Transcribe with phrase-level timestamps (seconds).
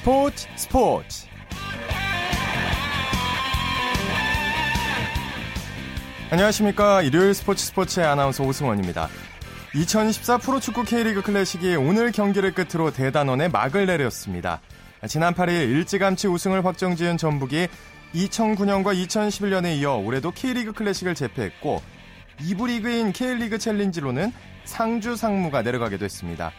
[0.00, 1.26] 스포츠 스포츠.
[6.30, 7.02] 안녕하십니까.
[7.02, 9.10] 일요일 스포츠 스포츠의 아나운서 오승원입니다.
[9.74, 14.62] 2014 프로축구 K리그 클래식이 오늘 경기를 끝으로 대단원에 막을 내렸습니다.
[15.06, 17.68] 지난 8일 일찌감치 우승을 확정지은 전북이
[18.14, 21.82] 2009년과 2011년에 이어 올해도 K리그 클래식을 제패했고
[22.38, 24.32] 2부 리그인 K리그 챌린지로는
[24.64, 26.52] 상주 상무가 내려가게 됐습니다.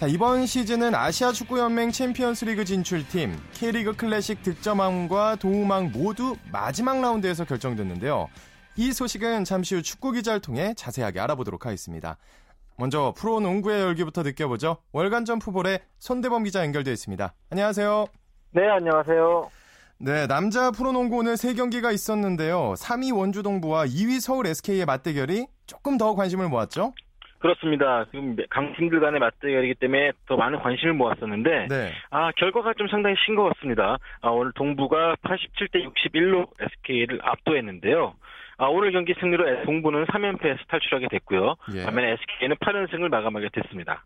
[0.00, 7.44] 자, 이번 시즌은 아시아 축구연맹 챔피언스 리그 진출팀, K리그 클래식 득점왕과 도움왕 모두 마지막 라운드에서
[7.44, 8.30] 결정됐는데요.
[8.76, 12.16] 이 소식은 잠시 후 축구 기자를 통해 자세하게 알아보도록 하겠습니다.
[12.78, 14.78] 먼저 프로 농구의 열기부터 느껴보죠.
[14.92, 17.34] 월간 점프볼의 손대범 기자 연결되어 있습니다.
[17.50, 18.06] 안녕하세요.
[18.52, 19.50] 네, 안녕하세요.
[19.98, 22.72] 네, 남자 프로농구 오늘 3경기가 있었는데요.
[22.78, 26.94] 3위 원주동부와 2위 서울 SK의 맞대결이 조금 더 관심을 모았죠?
[27.40, 28.04] 그렇습니다.
[28.10, 31.92] 지금 강팀들 간의 맞대결이기 때문에 더 많은 관심을 모았었는데, 네.
[32.10, 33.98] 아, 결과가 좀 상당히 싱거웠습니다.
[34.20, 38.14] 아, 오늘 동부가 87대 61로 SK를 압도했는데요.
[38.58, 41.56] 아, 오늘 경기 승리로 동부는 3연패에서 탈출하게 됐고요.
[41.74, 41.84] 예.
[41.84, 44.04] 반면에 SK는 8연승을 마감하게 됐습니다.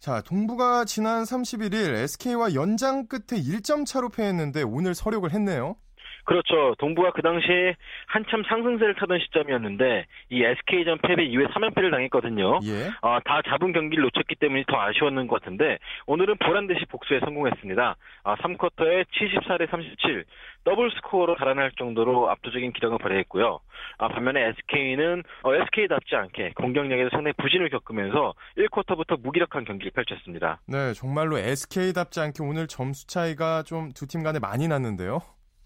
[0.00, 5.76] 자, 동부가 지난 31일 SK와 연장 끝에 1점 차로 패했는데 오늘 서력을 했네요.
[6.24, 6.74] 그렇죠.
[6.78, 7.74] 동부가 그 당시에
[8.06, 12.60] 한참 상승세를 타던 시점이었는데 이 SK전 패배 이후에 3연패를 당했거든요.
[12.64, 12.90] 예.
[13.02, 17.96] 어, 다 잡은 경기를 놓쳤기 때문에 더 아쉬웠는 것 같은데 오늘은 보란 듯이 복수에 성공했습니다.
[18.24, 20.24] 아, 3쿼터에 74대 37
[20.64, 23.58] 더블 스코어로 달아날 정도로 압도적인 기량을 발휘했고요.
[23.98, 30.60] 아, 반면에 SK는 어, SK답지 않게 공격력에서 상당히 부진을 겪으면서 1쿼터부터 무기력한 경기를 펼쳤습니다.
[30.66, 35.20] 네, 정말로 SK답지 않게 오늘 점수 차이가 좀 두 팀 간에 많이 났는데요.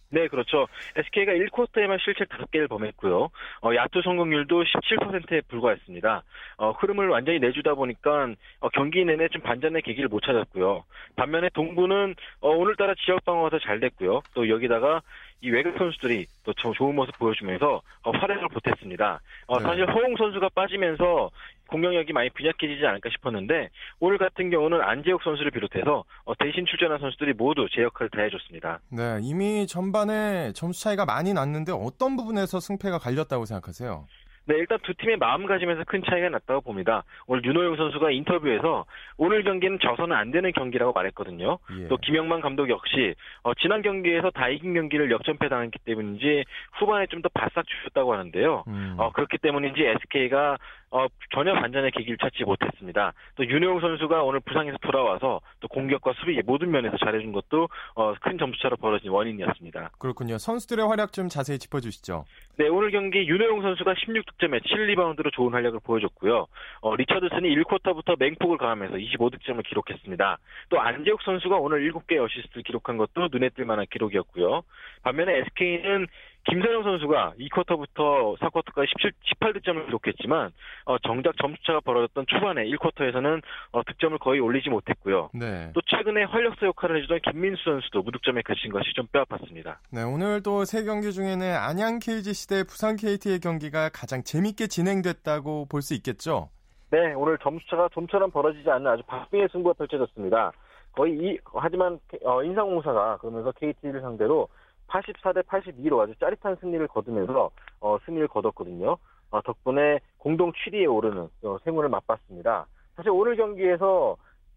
[0.08, 0.66] 네, 그렇죠.
[0.94, 3.30] SK가 1쿼터에만 실책 5개를 범했고요.
[3.62, 6.22] 어, 야투 성공률도 17%에 불과했습니다.
[6.58, 8.28] 어, 흐름을 완전히 내주다 보니까
[8.60, 10.84] 어, 경기 내내 좀 반전의 계기를 못 찾았고요.
[11.16, 14.22] 반면에 동부는 어, 오늘따라 지역 방어가 잘 됐고요.
[14.34, 15.02] 또 여기다가
[15.42, 19.20] 이 외국 선수들이 또 좋은 모습 보여주면서 어, 활약을 보탰습니다.
[19.46, 19.64] 어, 네.
[19.64, 21.30] 사실 허웅 선수가 빠지면서
[21.68, 27.34] 공격력이 많이 빈약해지지 않을까 싶었는데 오늘 같은 경우는 안재욱 선수를 비롯해서 어, 대신 출전한 선수들이
[27.34, 28.80] 모두 제 역할을 다해줬습니다.
[28.90, 34.06] 네, 이미 전반에 점수 차이가 많이 났는데 어떤 부분에서 승패가 갈렸다고 생각하세요?
[34.48, 37.02] 네, 일단 두 팀의 마음가짐에서 큰 차이가 났다고 봅니다.
[37.26, 38.84] 오늘 윤호영 선수가 인터뷰에서
[39.18, 41.58] 오늘 경기는 져서는 안 되는 경기라고 말했거든요.
[41.80, 41.88] 예.
[41.88, 46.44] 또 김영만 감독 역시 어, 지난 경기에서 다 이긴 경기를 역전패 당했기 때문인지
[46.78, 48.62] 후반에 좀 더 바싹 주셨다고 하는데요.
[48.68, 48.94] 음.
[48.98, 50.58] 어, 그렇기 때문인지 SK가
[50.96, 53.12] 어, 전혀 반전의 계기를 찾지 못했습니다.
[53.34, 58.38] 또 윤호영 선수가 오늘 부상에서 돌아와서 또 공격과 수비 모든 면에서 잘해준 것도 어, 큰
[58.38, 59.90] 점수차로 벌어진 원인이었습니다.
[59.98, 60.38] 그렇군요.
[60.38, 62.24] 선수들의 활약 좀 자세히 짚어주시죠.
[62.56, 66.46] 네, 오늘 경기 윤호영 선수가 16득점에 7리바운드로 좋은 활약을 보여줬고요.
[66.80, 70.38] 어, 리처드슨이 1쿼터부터 맹폭을 가하면서 25득점을 기록했습니다.
[70.70, 74.62] 또 안재욱 선수가 오늘 7개 어시스트를 기록한 것도 눈에 띌 만한 기록이었고요.
[75.02, 76.06] 반면에 SK는
[76.48, 80.52] 김선형 선수가 2쿼터부터 4쿼터까지 17, 18득점을 기록했지만
[80.84, 83.42] 어, 정작 점수차가 벌어졌던 초반에 1쿼터에서는
[83.72, 85.30] 어, 득점을 거의 올리지 못했고요.
[85.34, 85.70] 네.
[85.74, 89.76] 또 최근에 활력소 역할을 해주던 김민수 선수도 무득점에 그친 것이 좀 뼈아팠습니다.
[89.92, 95.66] 네, 오늘 또 세 경기 중에는 안양 KGC 대 부산 KT의 경기가 가장 재밌게 진행됐다고
[95.68, 96.48] 볼 수 있겠죠?
[96.90, 100.52] 네, 오늘 점수차가 좀처럼 벌어지지 않는 아주 박빙의 승부가 펼쳐졌습니다.
[100.92, 104.48] 거의 이 하지만 어, 인상공사가 그러면서 KT를 상대로
[104.88, 108.96] 84대 82로 아주 짜릿한 승리를 거두면서 어, 승리를 거뒀거든요.
[109.30, 112.66] 어, 덕분에 공동 7위에 오르는 어, 생운을 맛봤습니다.
[112.94, 114.16] 사실 오늘 경기에서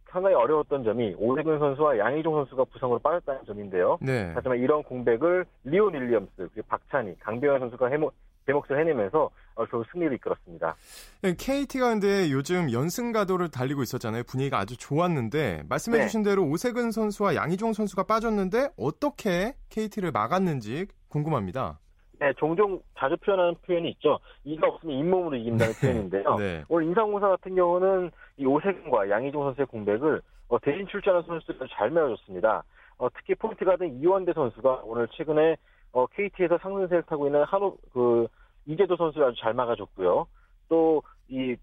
[0.10, 3.98] 상당히 어려웠던 점이 오세근 선수와 양희종 선수가 부상으로 빠졌다는 점인데요.
[4.02, 4.32] 네.
[4.34, 8.12] 하지만 이런 공백을 리온 윌리엄스, 박찬희, 강병현 선수가 해모,
[8.50, 10.76] 제 몫을 해내면서 어, 결국 승리를 이끌었습니다.
[11.22, 14.24] KT가 네, 근데 요즘 연승 가도를 달리고 있었잖아요.
[14.24, 16.32] 분위기가 아주 좋았는데 말씀해주신 네.
[16.32, 21.78] 대로 오세근 선수와 양희종 선수가 빠졌는데 어떻게 KT를 막았는지 궁금합니다.
[22.20, 24.20] 네, 종종 자주 표현하는 표현이 있죠.
[24.44, 25.80] 이가 없으면 잇몸으로 이긴다는 네.
[25.80, 26.36] 표현인데요.
[26.38, 26.64] 네.
[26.68, 32.64] 오늘 인상공사 같은 경우는 이 오세근과 양희종 선수의 공백을 어, 대신 출전한 선수들을 잘 메워줬습니다.
[32.98, 35.56] 어, 특히 포인트 가든 이원대 선수가 오늘 최근에
[35.92, 38.28] 어, KT에서 상승세를 타고 있는 한우 그
[38.70, 40.28] 이재도 선수를 아주 잘 막아줬고요.
[40.70, 41.56] 또 이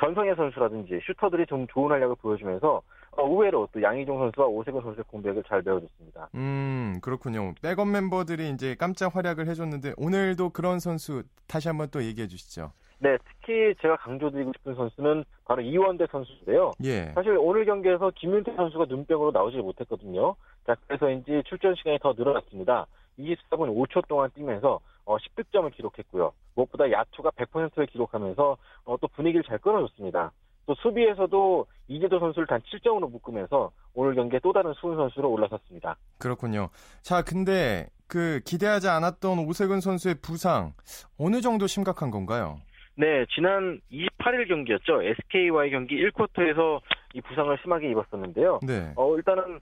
[0.00, 2.82] 전성혜 선수라든지 슈터들이 좀 좋은 활약을 보여주면서
[3.12, 6.30] 어, 의외로 또 양희종 선수와 오세근 선수의 공백을 잘 배워줬습니다.
[6.34, 7.54] 음 그렇군요.
[7.62, 12.72] 백업 멤버들이 이제 깜짝 활약을 해줬는데 오늘도 그런 선수 다시 한번 또 얘기해 주시죠.
[12.98, 16.72] 네, 특히 제가 강조드리고 싶은 선수는 바로 이원대 선수인데요.
[16.84, 17.12] 예.
[17.14, 20.34] 사실 오늘 경기에서 김윤태 선수가 눈병으로 나오지 못했거든요.
[20.66, 22.86] 자, 그래서인지 출전 시간이 더 늘어났습니다.
[23.18, 26.32] 24분 5초 동안 뛰면서 어, 10득점을 기록했고요.
[26.54, 30.32] 무엇보다 야투가 100%를 기록하면서 어, 또 분위기를 잘 끌어줬습니다.
[30.66, 35.96] 또 수비에서도 이재도 선수를 단 7점으로 묶으면서 오늘 경기에 또 다른 수훈 선수로 올라섰습니다.
[36.18, 36.70] 그렇군요.
[37.02, 40.72] 자, 근데 그 기대하지 않았던 오세근 선수의 부상
[41.18, 42.60] 어느 정도 심각한 건가요?
[42.96, 45.02] 네, 지난 28일 경기였죠.
[45.02, 46.80] SK와의 경기 1쿼터에서
[47.14, 48.60] 이 부상을 심하게 입었었는데요.
[48.66, 48.92] 네.
[48.96, 49.60] 어, 일단은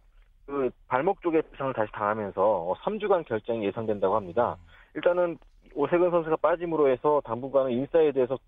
[0.52, 4.58] 그 발목 쪽에 부상을 다시 당하면서 3주간 결정이 예상된다고 합니다.
[4.94, 5.38] 일단은
[5.74, 8.38] 오세근 선수가 빠짐으로 해서 당분간은 인사에 대해서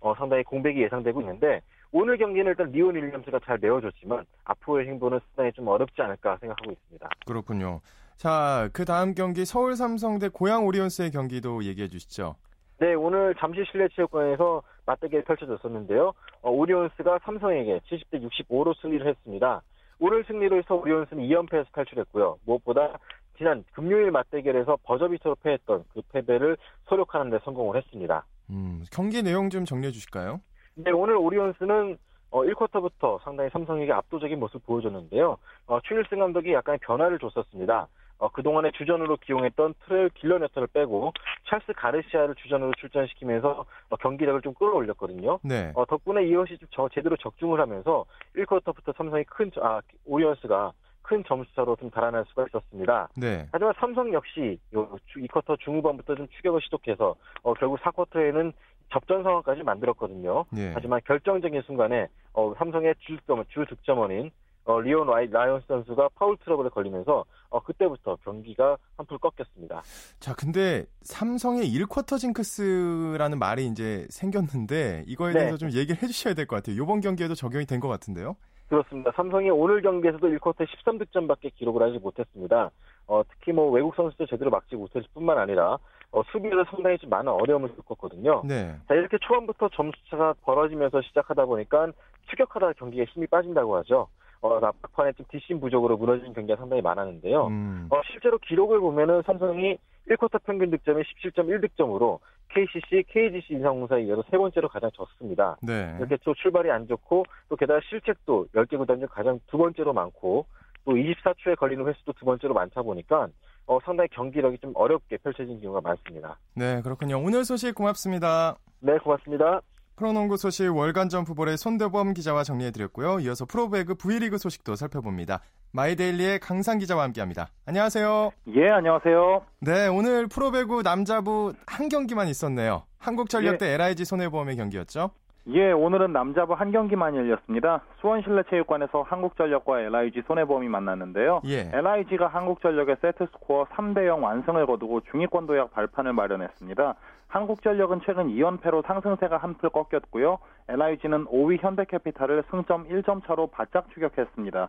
[0.00, 1.60] 어, 상당히 공백이 예상되고 있는데
[1.92, 7.08] 오늘 경기는 일단 리온 윌리엄스가 잘 메워줬지만 앞으로의 행보는 상당히 좀 어렵지 않을까 생각하고 있습니다.
[7.26, 7.80] 그렇군요.
[8.16, 12.34] 자, 그 다음 경기 서울 삼성 대 고양 오리온스의 경기도 얘기해 주시죠.
[12.78, 16.12] 네, 오늘 잠시 실내체육관에서 맞대결 펼쳐졌었는데요.
[16.40, 19.62] 어, 오리온스가 삼성에게 70대 65로 승리를 했습니다.
[20.04, 22.38] 오늘 승리로 해서 오리온스는 2연패에서 탈출했고요.
[22.44, 22.98] 무엇보다
[23.38, 26.56] 지난 금요일 맞대결에서 버저비터로 패했던 그 패배를
[26.88, 28.26] 소력하는 데 성공을 했습니다.
[28.50, 30.40] 음, 경기 내용 좀 정리해 주실까요?
[30.74, 31.96] 네, 오늘 오리온스는
[32.32, 35.36] 어, 1쿼터부터 상당히 삼성에게 압도적인 모습을 보여줬는데요.
[35.66, 37.86] 어, 추일승 감독이 약간 변화를 줬었습니다.
[38.22, 41.12] 어, 그동안에 주전으로 기용했던 트로이 길렌워터를 빼고
[41.48, 45.40] 찰스 가르시아를 주전으로 출전시키면서 어, 경기력을 좀 끌어올렸거든요.
[45.42, 45.72] 네.
[45.74, 48.04] 어, 덕분에 이것이 좀 저, 제대로 적중을 하면서
[48.36, 50.72] 1쿼터부터 삼성이 큰, 아, 오리온스가
[51.02, 53.08] 큰 점수차로 좀 달아날 수가 있었습니다.
[53.16, 53.48] 네.
[53.50, 58.52] 하지만 삼성 역시 요 2쿼터 중후반부터 좀 추격을 시도해서 어, 결국 4쿼터에는
[58.92, 60.44] 접전 상황까지 만들었거든요.
[60.58, 60.70] 예.
[60.74, 64.30] 하지만 결정적인 순간에 어, 삼성의 주 득점, 주 득점원인
[64.64, 69.82] 어, 리온 와이 라이온스 선수가 파울 트러블에 걸리면서 어, 그때부터 경기가 한풀 꺾였습니다.
[70.20, 75.38] 자, 근데 삼성의 1쿼터 징크스라는 말이 이제 생겼는데 이거에 네.
[75.40, 76.76] 대해서 좀 얘기를 해주셔야 될 것 같아요.
[76.82, 78.36] 이번 경기에도 적용이 된 것 같은데요.
[78.68, 79.10] 그렇습니다.
[79.16, 82.70] 삼성이 오늘 경기에서도 1쿼터 13득점밖에 기록을 하지 못했습니다.
[83.08, 85.76] 어, 특히 뭐 외국 선수도 제대로 막지 못했을 뿐만 아니라
[86.12, 88.42] 어, 수비에서 상당히 좀 많은 어려움을 겪었거든요.
[88.46, 88.76] 네.
[88.86, 91.88] 자, 이렇게 초반부터 점수차가 벌어지면서 시작하다 보니까
[92.30, 94.06] 추격하다 경기에 힘이 빠진다고 하죠.
[94.42, 97.46] 어, 막판에 좀 뒷심 부족으로 무너진 경기가 상당히 많았는데요.
[97.46, 99.78] 음, 어, 실제로 기록을 보면은 삼성이
[100.10, 102.18] 1쿼터 평균 득점이 17.1득점으로
[102.48, 105.56] KCC, KGC 인상공사에 이어서 세 번째로 가장 적습니다.
[105.62, 105.94] 네.
[105.98, 110.44] 이렇게 또 출발이 안 좋고 또 게다가 실책도 10개 구단 중 가장 두 번째로 많고
[110.84, 113.28] 또 24초에 걸리는 횟수도 두 번째로 많다 보니까
[113.66, 116.36] 어, 상당히 경기력이 좀 어렵게 펼쳐진 경우가 많습니다.
[116.56, 117.22] 네, 그렇군요.
[117.22, 118.56] 오늘 소식 고맙습니다.
[118.80, 119.60] 네, 고맙습니다.
[119.96, 123.20] 프로농구 소식 월간 점프볼의 손대범 기자와 정리해드렸고요.
[123.20, 125.40] 이어서 프로배구 V리그 소식도 살펴봅니다.
[125.72, 127.48] 마이데일리의 강산 기자와 함께합니다.
[127.66, 128.30] 안녕하세요.
[128.54, 129.42] 예, 안녕하세요.
[129.60, 132.84] 네, 오늘 프로배구 남자부 한 경기만 있었네요.
[132.98, 133.58] 한국전력 예.
[133.58, 135.10] 대 LIG 손해보험의 경기였죠.
[135.48, 137.82] 예, 오늘은 남자부 한 경기만 열렸습니다.
[138.00, 141.40] 수원실내체육관에서 한국전력과 LIG 손해보험이 만났는데요.
[141.46, 141.70] 예.
[141.72, 146.94] LIG가 한국전력에 세트 스코어 3대 0 완승을 거두고 중위권 도약 발판을 마련했습니다.
[147.32, 150.38] 한국전력은 최근 2연패로 상승세가 한풀 꺾였고요.
[150.68, 154.68] LIG는 5위 현대캐피탈을 승점 1점 차로 바짝 추격했습니다.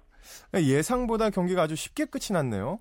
[0.55, 2.79] 예상보다 경기가 아주 쉽게 끝이 났네요.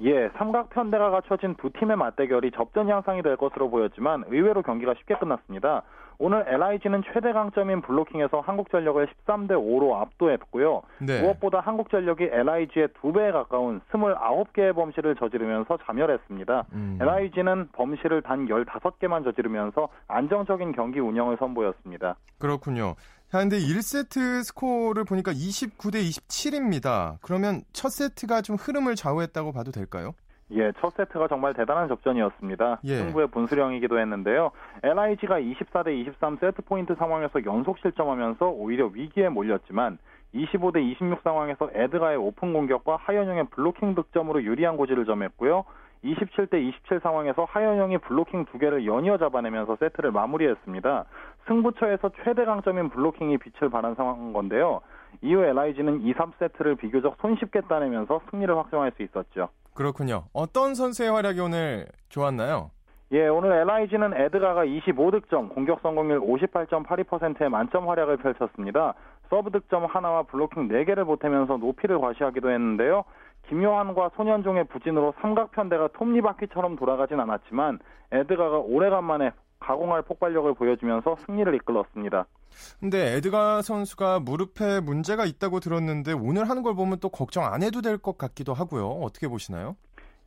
[0.00, 5.82] 예, 삼각편대가 갖춰진 두 팀의 맞대결이 접전 양상이 될 것으로 보였지만 의외로 경기가 쉽게 끝났습니다.
[6.20, 10.82] 오늘 LIG는 최대 강점인 블로킹에서 한국전력을 13대 5로 압도했고요.
[10.98, 11.22] 네.
[11.22, 16.66] 무엇보다 한국전력이 LIG의 두 배에 가까운 29개의 범실을 저지르면서 자멸했습니다.
[16.72, 16.98] 음.
[17.00, 22.16] LIG는 범실을 단 15개만 저지르면서 안정적인 경기 운영을 선보였습니다.
[22.38, 22.96] 그렇군요.
[23.30, 27.18] 자, 근데 1세트 스코어를 보니까 29대 27입니다.
[27.20, 30.14] 그러면 첫 세트가 좀 흐름을 좌우했다고 봐도 될까요?
[30.52, 32.80] 예, 첫 세트가 정말 대단한 접전이었습니다.
[32.84, 32.96] 예.
[32.96, 34.50] 승부의 분수령이기도 했는데요.
[34.82, 39.98] LIG가 24대 23 세트 포인트 상황에서 연속 실점하면서 오히려 위기에 몰렸지만
[40.34, 45.64] 25대 26 상황에서 에드가의 오픈 공격과 하현용의 블로킹 득점으로 유리한 고지를 점했고요.
[46.04, 51.04] 27대 27 상황에서 하현용이 블로킹 두 개를 연이어 잡아내면서 세트를 마무리했습니다.
[51.46, 54.80] 승부처에서 최대 강점인 블로킹이 빛을 발한 상황인 건데요.
[55.22, 59.48] 이후 LIG는 2, 3세트를 비교적 손쉽게 따내면서 승리를 확정할 수 있었죠.
[59.78, 60.24] 그렇군요.
[60.32, 62.72] 어떤 선수의 활약이 오늘 좋았나요?
[63.12, 68.94] 예, 오늘 LIG는 에드가가 25득점, 공격 성공률 58.82%의 만점 활약을 펼쳤습니다.
[69.30, 73.04] 서브 득점 하나와 블로킹 4개를 보태면서 높이를 과시하기도 했는데요.
[73.48, 77.78] 김요한과 손현종의 부진으로 삼각편대가 톱니바퀴처럼 돌아가진 않았지만
[78.10, 79.30] 에드가가 오래간만에
[79.60, 82.26] 가공할 폭발력을 보여주면서 승리를 이끌었습니다.
[82.80, 87.80] 근데 에드가 선수가 무릎에 문제가 있다고 들었는데 오늘 하는 걸 보면 또 걱정 안 해도
[87.82, 88.86] 될 것 같기도 하고요.
[88.88, 89.76] 어떻게 보시나요?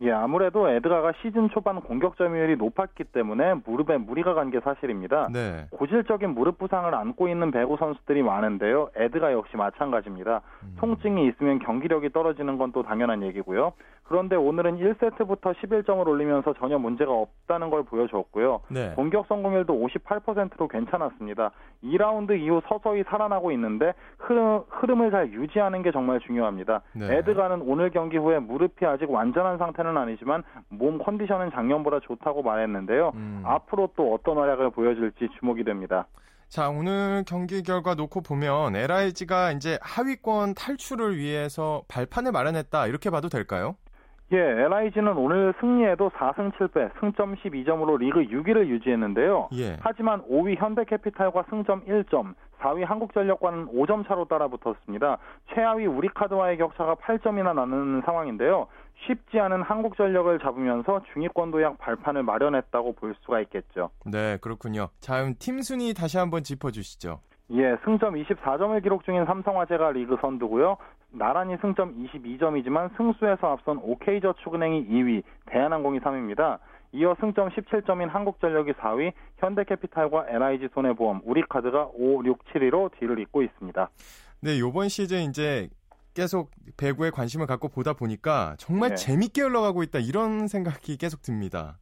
[0.03, 5.29] 예, 아무래도 에드가가 시즌 초반 공격 점유율이 높았기 때문에 무릎에 무리가 간 게 사실입니다.
[5.31, 5.67] 네.
[5.69, 8.89] 고질적인 무릎 부상을 안고 있는 배구 선수들이 많은데요.
[8.95, 10.41] 에드가 역시 마찬가지입니다.
[10.63, 10.75] 음.
[10.79, 13.73] 통증이 있으면 경기력이 떨어지는 건 또 당연한 얘기고요.
[14.11, 18.59] 그런데 오늘은 1세트부터 11점을 올리면서 전혀 문제가 없다는 걸 보여줬고요.
[18.67, 18.91] 네.
[18.93, 21.51] 공격 성공률도 58%로 괜찮았습니다.
[21.81, 26.81] 2라운드 이후 서서히 살아나고 있는데 흐름, 흐름을 잘 유지하는 게 정말 중요합니다.
[26.91, 27.19] 네.
[27.19, 33.13] 에드가는 오늘 경기 후에 무릎이 아직 완전한 상태는 아니지만 몸 컨디션은 작년보다 좋다고 말했는데요.
[33.15, 33.43] 음.
[33.45, 36.05] 앞으로 또 어떤 활약을 보여줄지 주목이 됩니다.
[36.49, 42.87] 자, 오늘 경기 결과 놓고 보면 LIG가 이제 하위권 탈출을 위해서 발판을 마련했다.
[42.87, 43.77] 이렇게 봐도 될까요?
[44.33, 49.49] 예, LIG는 오늘 승리에도 4승 7패, 승점 12점으로 리그 6위를 유지했는데요.
[49.55, 49.77] 예.
[49.81, 55.17] 하지만 5위 현대캐피탈과 승점 1점, 4위 한국전력과는 5점 차로 따라붙었습니다.
[55.53, 58.67] 최하위 우리카드와의 격차가 8점이나 나는 상황인데요.
[59.05, 63.89] 쉽지 않은 한국전력을 잡으면서 중위권 도 약 발판을 마련했다고 볼 수가 있겠죠.
[64.05, 64.87] 네, 그렇군요.
[64.99, 67.19] 자, 그럼 팀 순위 다시 한번 짚어주시죠.
[67.53, 70.77] 예, 승점 24점을 기록 중인 삼성화재가 리그 선두고요.
[71.11, 76.59] 나란히 승점 22점이지만 승수에서 앞선 OK저축은행이 2위, 대한항공이 3위입니다.
[76.93, 83.89] 이어 승점 17점인 한국전력이 4위, 현대캐피탈과 LIG손해보험, 우리카드가 5, 6, 7위로 뒤를 잇고 있습니다.
[84.41, 85.69] 네, 요번 시즌 이제
[86.13, 88.95] 계속 배구에 관심을 갖고 보다 보니까 정말 네.
[88.95, 91.77] 재밌게 흘러가고 있다 이런 생각이 계속 듭니다.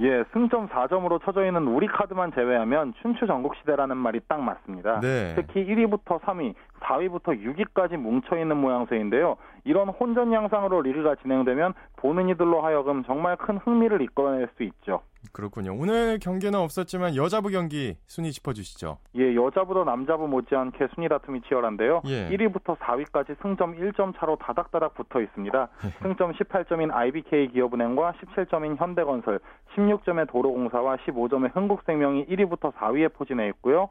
[0.00, 5.00] 예, 승점 4점으로 쳐져 있는 우리 카드만 제외하면 춘추 전국시대라는 말이 딱 맞습니다.
[5.00, 5.34] 네.
[5.36, 6.54] 특히 1위부터 3위,
[6.84, 9.36] 4위부터 6위까지 뭉쳐있는 모양새인데요.
[9.64, 15.00] 이런 혼전 양상으로 리그가 진행되면 보는 이들로 하여금 정말 큰 흥미를 이끌어낼 수 있죠.
[15.32, 15.74] 그렇군요.
[15.74, 18.98] 오늘 경기는 없었지만 여자부 경기 순위 짚어주시죠.
[19.16, 22.02] 예, 여자부도 남자부 못지않게 순위 다툼이 치열한데요.
[22.04, 22.28] 예.
[22.28, 25.68] 1위부터 4위까지 승점 1점 차로 다닥다닥 붙어 있습니다.
[26.02, 29.40] 승점 18점인 IBK 기업은행과 17점인 현대건설,
[29.76, 33.88] 16점의 도로공사와 15점의 흥국생명이 1위부터 4위에 포진해 있고요.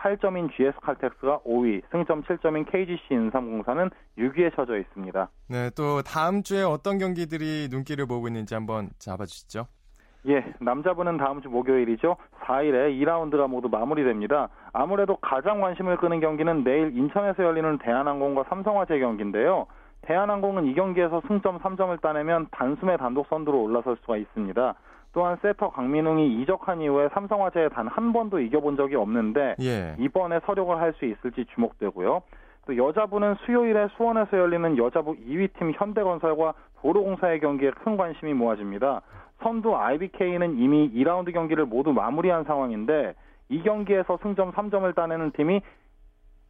[0.00, 5.28] 8점인 GS칼텍스가 5위, 승점 7점인 KGC 인삼공사는 6위에 처져 있습니다.
[5.48, 9.66] 네, 또 다음 주에 어떤 경기들이 눈길을 모으고 있는지 한번 잡아주시죠.
[10.28, 12.16] 예, 남자부는 다음 주 목요일이죠.
[12.42, 14.48] 4일에 2라운드가 모두 마무리됩니다.
[14.72, 19.66] 아무래도 가장 관심을 끄는 경기는 내일 인천에서 열리는 대한항공과 삼성화재 경기인데요.
[20.02, 24.74] 대한항공은 이 경기에서 승점 3점을 따내면 단숨에 단독 선두로 올라설 수가 있습니다.
[25.12, 29.96] 또한 세터 강민웅이 이적한 이후에 삼성화재에 단 한 번도 이겨본 적이 없는데 예.
[29.98, 32.22] 이번에 서력을 할 수 있을지 주목되고요.
[32.66, 39.00] 또 여자부는 수요일에 수원에서 열리는 여자부 2위 팀 현대건설과 도로공사의 경기에 큰 관심이 모아집니다.
[39.42, 43.14] 선두 IBK는 이미 2라운드 경기를 모두 마무리한 상황인데
[43.48, 45.62] 이 경기에서 승점 3점을 따내는 팀이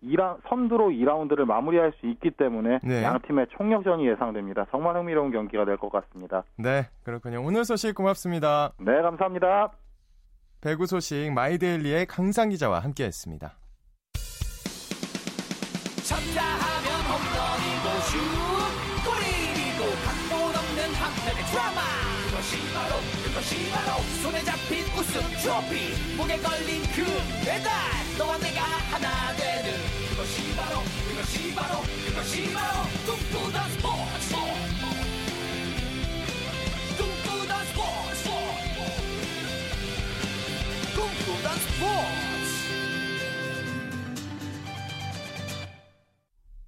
[0.03, 3.03] 2라, 선두로 2라운드를 마무리할 수 있기 때문에 네.
[3.03, 4.67] 양 팀의 총력전이 예상됩니다.
[4.71, 6.43] 정말 흥미로운 경기가 될 것 같습니다.
[6.57, 7.43] 네, 그렇군요.
[7.45, 8.73] 오늘 소식 고맙습니다.
[8.79, 9.73] 네, 감사합니다.
[10.63, 13.53] 배구 소식 마이데일리의 강상 기자와 함께했습니다.
[16.09, 18.19] 쳤다 하면 홈런이고 슛
[19.05, 21.81] 골이고 각본 없는 한편의 드라마
[22.29, 22.93] 그것이 바로
[23.25, 27.05] 그것이 바로 손에 잡힌 우승 트로피 목에 걸린 그
[27.45, 27.69] 배달
[28.19, 28.61] 너와 내가
[28.93, 29.09] 하나
[30.61, 34.35] 바로 그것이 바로 그것이 바로 꿈꾸던 스포츠
[36.99, 38.29] 꿈꾸던 스포츠
[40.95, 42.21] 꿈꾸던 스포츠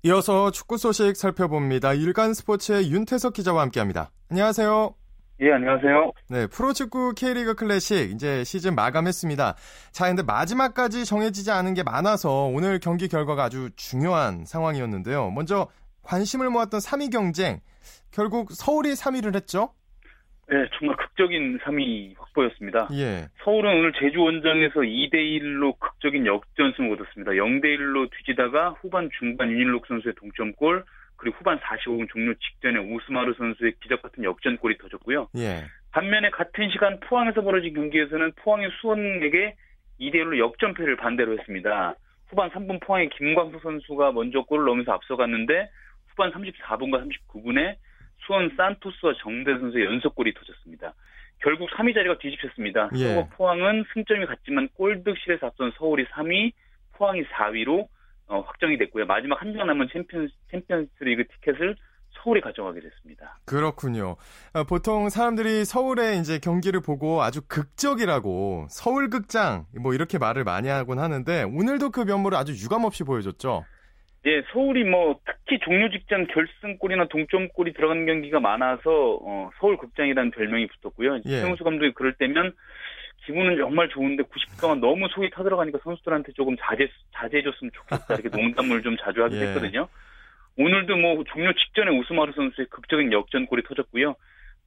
[0.05, 1.93] 이어서 축구 소식 살펴봅니다.
[1.93, 4.11] 일간 스포츠의 윤태석 기자와 함께합니다.
[4.31, 5.02] 안녕하세요.
[5.43, 6.13] 예, 안녕하세요.
[6.31, 9.57] 네, 프로축구 K리그 클래식 이제 시즌 마감했습니다.
[9.91, 15.33] 자, 근데 마지막까지 정해지지 않은 게 많아서 오늘 경기 결과가 아주 중요한 상황이었는데요.
[15.33, 15.67] 먼저
[16.05, 17.59] 관심을 모았던 3위 경쟁.
[18.13, 19.75] 결국 서울이 3위를 했죠?
[20.49, 22.89] 네, 정말 극적인 3위 확보였습니다.
[22.93, 23.27] 예.
[23.43, 27.33] 서울은 오늘 제주 원정에서 2대 1로 극적인 역전승을 얻었습니다.
[27.33, 30.85] 0대 1로 뒤지다가 후반 중반 윤일록 선수의 동점골,
[31.23, 35.29] 그리고 후반 45분 종료 직전에 오스마르 선수의 기적 같은 역전골이 터졌고요.
[35.37, 35.63] 예.
[35.93, 39.55] 반면에 같은 시간 포항에서 벌어진 경기에서는 포항이 수원에게
[40.01, 41.95] 2대 1로 역전패를 반대로 했습니다.
[42.27, 45.71] 후반 3분 포항의 김광석 선수가 먼저 골을 넣으면서 앞서갔는데
[46.09, 47.77] 후반 34분과 39분에
[48.27, 50.93] 수원 산토스와 정대세 선수의 연속골이 터졌습니다.
[51.39, 52.91] 결국 3위 자리가 뒤집혔습니다.
[52.97, 53.29] 예.
[53.37, 56.53] 포항은 승점이 같지만 골득실에서 앞선 서울이 3위,
[56.95, 57.87] 포항이 4위로
[58.33, 59.05] 어, 확정이 됐고요.
[59.05, 61.77] 마지막 한장 남은 챔피언, 챔피언스리그 티켓을
[62.13, 63.39] 서울이 가져가게 됐습니다.
[63.45, 64.17] 그렇군요.
[64.55, 70.69] 어, 보통 사람들이 서울의 이제 경기를 보고 아주 극적이라고 서울 극장 뭐 이렇게 말을 많이
[70.69, 73.67] 하곤 하는데 오늘도 그 면모를 아주 유감없이 보여줬죠.
[74.25, 80.69] 예, 서울이 뭐 특히 종료 직전 결승골이나 동점골이 들어가는 경기가 많아서 어, 서울 극장이라는 별명이
[80.69, 81.17] 붙었고요.
[81.27, 81.41] 예.
[81.41, 82.55] 최용수 감독이 그럴 때면
[83.25, 88.83] 기분은 정말 좋은데 90분 동안 너무 속이 타들어가니까 선수들한테 조금 자제 자제해줬으면 좋겠다 이렇게 농담을
[88.83, 89.49] 좀 자주 하기도 예.
[89.49, 89.89] 했거든요.
[90.59, 94.15] 오늘도 뭐 종료 직전에 우스마르 선수의 극적인 역전골이 터졌고요.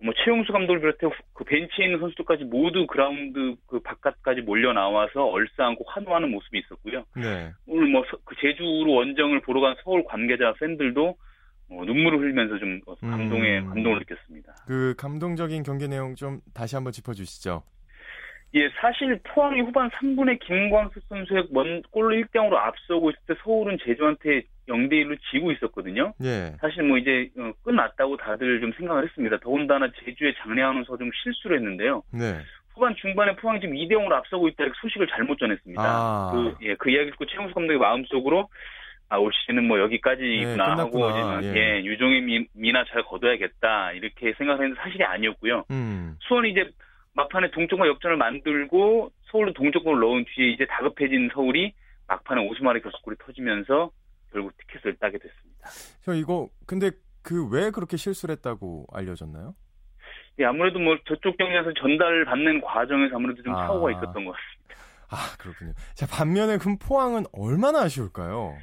[0.04, 5.86] 뭐 최용수 감독을 비롯해 그 벤치에 있는 선수들까지 모두 그라운드 그 바깥까지 몰려 나와서 얼싸안고
[5.88, 7.06] 환호하는 모습이 있었고요.
[7.16, 7.52] 네.
[7.68, 11.16] 오늘 뭐 그 제주로 원정을 보러 간 서울 관계자 팬들도
[11.68, 13.68] 뭐 눈물을 흘리면서 좀 감동의 음.
[13.68, 14.56] 감동을 느꼈습니다.
[14.68, 17.64] 그 감동적인 경기 내용 좀 다시 한번 짚어주시죠.
[18.54, 24.44] 예, 사실 포항이 후반 3분에 김광수 선수의 먼 골로 1대0으로 앞서고 있을 때 서울은 제주한테
[24.68, 26.14] 0대 1로 지고 있었거든요.
[26.24, 26.56] 예.
[26.60, 29.38] 사실 뭐 이제 어, 끝났다고 다들 좀 생각을 했습니다.
[29.40, 32.04] 더군다나 제주의 장례하는 서좀 실수를 했는데요.
[32.12, 32.40] 네.
[32.74, 35.84] 후반 중반에 포항이 지금 2대 0으로 앞서고 있다 이렇게 소식을 잘못 전했습니다.
[35.84, 36.32] 아.
[36.34, 38.50] 그, 예, 그 이야기 듣고 최용수 감독의 마음속으로
[39.08, 41.10] 아, 올 시즌은 뭐 여기까지구나 네, 하고.
[41.10, 41.56] 이제 예.
[41.56, 45.66] 예, 유종의 미, 미나 잘 거둬야겠다 이렇게 생각했는데 사실이 아니었고요.
[45.70, 46.18] 음.
[46.22, 46.70] 수원이 이제
[47.16, 51.74] 막판에 동쪽과 역전을 만들고 서울로 동쪽골을 넣은 뒤에 이제 다급해진 서울이
[52.08, 53.92] 막판에 오스마리 결승골이 터지면서
[54.32, 55.70] 결국 티켓을 따게 됐습니다.
[56.02, 56.92] 저 이거 근데
[57.24, 59.56] 그 왜 그렇게 실수를 했다고 알려졌나요?
[60.40, 63.66] 예, 아무래도 뭐 저쪽 경기에서 전달 받는 과정에서 아무래도 좀 아.
[63.68, 64.76] 사고가 있었던 것 같습니다.
[65.10, 65.72] 아 그렇군요.
[65.94, 68.58] 자 반면에 그럼 포항은 얼마나 아쉬울까요?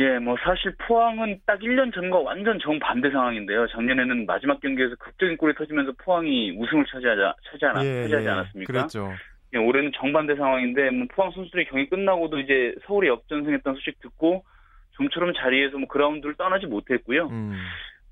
[0.00, 3.66] 예, 뭐 사실 포항은 딱 1년 전과 완전 정반대 상황인데요.
[3.68, 8.30] 작년에는 마지막 경기에서 극적인 골이 터지면서 포항이 우승을 차지하지, 차지하지, 예, 차지하지 예.
[8.30, 8.72] 않았습니까?
[8.72, 9.12] 그랬죠.
[9.52, 14.42] 예, 올해는 정반대 상황인데 뭐 포항 선수들이 경기 끝나고도 이제 서울에 역전승했다는 소식 듣고
[14.92, 17.26] 좀처럼 자리에서 뭐 그라운드를 떠나지 못했고요.
[17.26, 17.58] 음.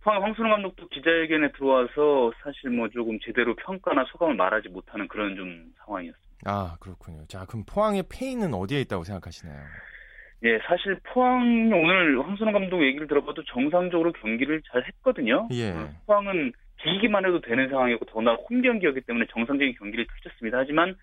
[0.02, 5.72] 포항 황순호 감독도 기자회견에 들어와서 사실 뭐 조금 제대로 평가나 소감을 말하지 못하는 그런 좀
[5.84, 6.28] 상황이었습니다.
[6.44, 7.24] 아 그렇군요.
[7.28, 9.58] 자 그럼 포항의 페인은 어디에 있다고 생각하시나요?
[10.44, 15.48] 예, 사실 포항이 오늘 황순호 감독 얘기를 들어봐도 정상적으로 경기를 잘 했거든요.
[15.52, 15.72] 예.
[15.72, 20.58] 어, 포항은 비기만 해도 되는 상황이었고 더나 홈 경기였기 때문에 정상적인 경기를 펼쳤습니다.
[20.58, 20.94] 하지만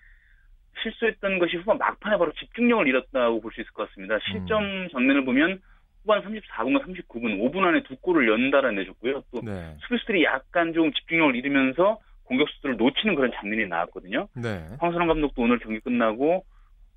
[0.82, 4.18] 실수했던 것이 후반 막판에 바로 집중력을 잃었다고 볼 수 있을 것 같습니다.
[4.32, 5.62] 실점 장면을 보면
[6.04, 9.24] 후반 34분과 39분, 5분 안에 두 골을 연달아 내줬고요.
[9.34, 9.76] 또 네.
[9.80, 14.28] 수비수들이 약간 좀 집중력을 잃으면서 공격수들을 놓치는 그런 장면이 나왔거든요.
[14.36, 14.66] 네.
[14.80, 16.46] 황선홍 감독도 오늘 경기 끝나고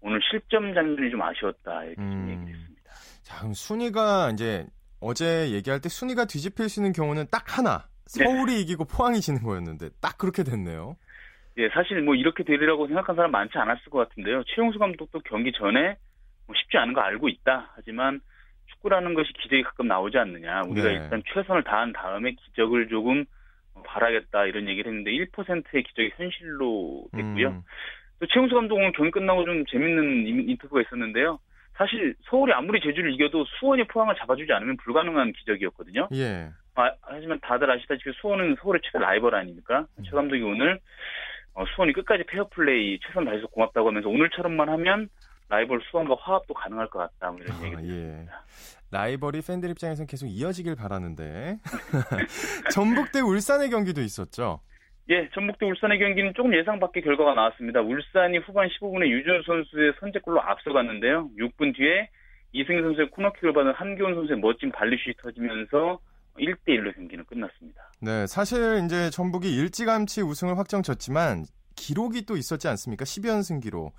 [0.00, 2.28] 오늘 실점 장면이 좀 아쉬웠다 이렇게 좀 음.
[2.30, 2.90] 얘기를 했습니다.
[3.22, 4.66] 자 그럼 순위가 이제
[5.00, 7.88] 어제 얘기할 때 순위가 뒤집힐 수 있는 경우는 딱 하나.
[8.16, 8.24] 네.
[8.24, 10.96] 서울이 이기고 포항이 지는 거였는데 딱 그렇게 됐네요.
[11.58, 14.44] 예, 사실 뭐 이렇게 되리라고 생각한 사람 많지 않았을 것 같은데요.
[14.44, 15.96] 최용수 감독도 경기 전에
[16.46, 17.72] 뭐 쉽지 않은 거 알고 있다.
[17.74, 18.20] 하지만
[18.66, 20.62] 축구라는 것이 기적이 가끔 나오지 않느냐.
[20.68, 20.94] 우리가 네.
[20.94, 23.24] 일단 최선을 다한 다음에 기적을 조금
[23.84, 27.48] 바라겠다 이런 얘기를 했는데 1%의 기적이 현실로 됐고요.
[27.48, 27.62] 음.
[28.20, 31.38] 또 최용수 감독은 경기 끝나고 좀 재밌는 인- 인터뷰가 있었는데요.
[31.76, 36.08] 사실 서울이 아무리 제주를 이겨도 수원이 포항을 잡아주지 않으면 불가능한 기적이었거든요.
[36.14, 36.50] 예.
[36.74, 39.86] 아, 하지만 다들 아시다시피 수원은 서울의 최대 라이벌 아닙니까?
[40.04, 40.80] 최 감독이 오늘
[41.54, 45.08] 어, 수원이 끝까지 페어플레이 최선 다해서 고맙다고 하면서 오늘처럼만 하면
[45.48, 47.30] 라이벌 수원과 화합도 가능할 것 같다.
[47.30, 48.26] 뭐 이런 아, 얘기를 예.
[48.90, 51.58] 라이벌이 팬들 입장에서는 계속 이어지길 바라는데
[52.72, 54.60] 전북 대 울산의 경기도 있었죠.
[55.10, 57.80] 예, 전북대 울산의 경기는 조금 예상 밖의 결과가 나왔습니다.
[57.80, 61.30] 울산이 후반 15분에 유준 선수의 선제골로 앞서갔는데요.
[61.38, 62.10] 6분 뒤에
[62.52, 65.98] 이승희 선수의 코너킥을 받은 한교훈 선수의 멋진 발리슛이 터지면서
[66.38, 67.90] 1대1로 경기는 끝났습니다.
[68.02, 71.44] 네, 사실 이제 전북이 일찌감치 우승을 확정졌지만
[71.74, 73.04] 기록이 또 있었지 않습니까?
[73.04, 73.94] 10연승 기록.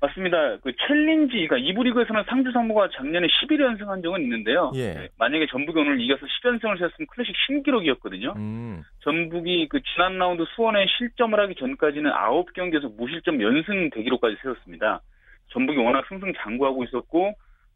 [0.00, 0.58] 맞습니다.
[0.58, 4.70] 그 챌린지, 그러니까 이부 리그에서는 상주 상무가 작년에 11 연승한 적은 있는데요.
[4.74, 5.08] 예.
[5.18, 8.34] 만약에 전북이 오늘 이겨서 10연승을 세웠으면 클래식 신기록이었거든요.
[8.36, 8.82] 음.
[9.00, 15.00] 전북이 그 지난 라운드 수원에 실점을 하기 전까지는 9경기에서 무실점 연승 대기록까지 세웠습니다.
[15.48, 17.34] 전북이 워낙 승승장구하고 있었고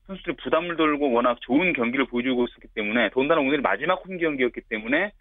[0.09, 5.13] 선수들이 부담을 덜고 워낙 좋은 경기를 보여주고 있었기 때문에 더군다나 오늘 마지막 홈 경기였기 때문에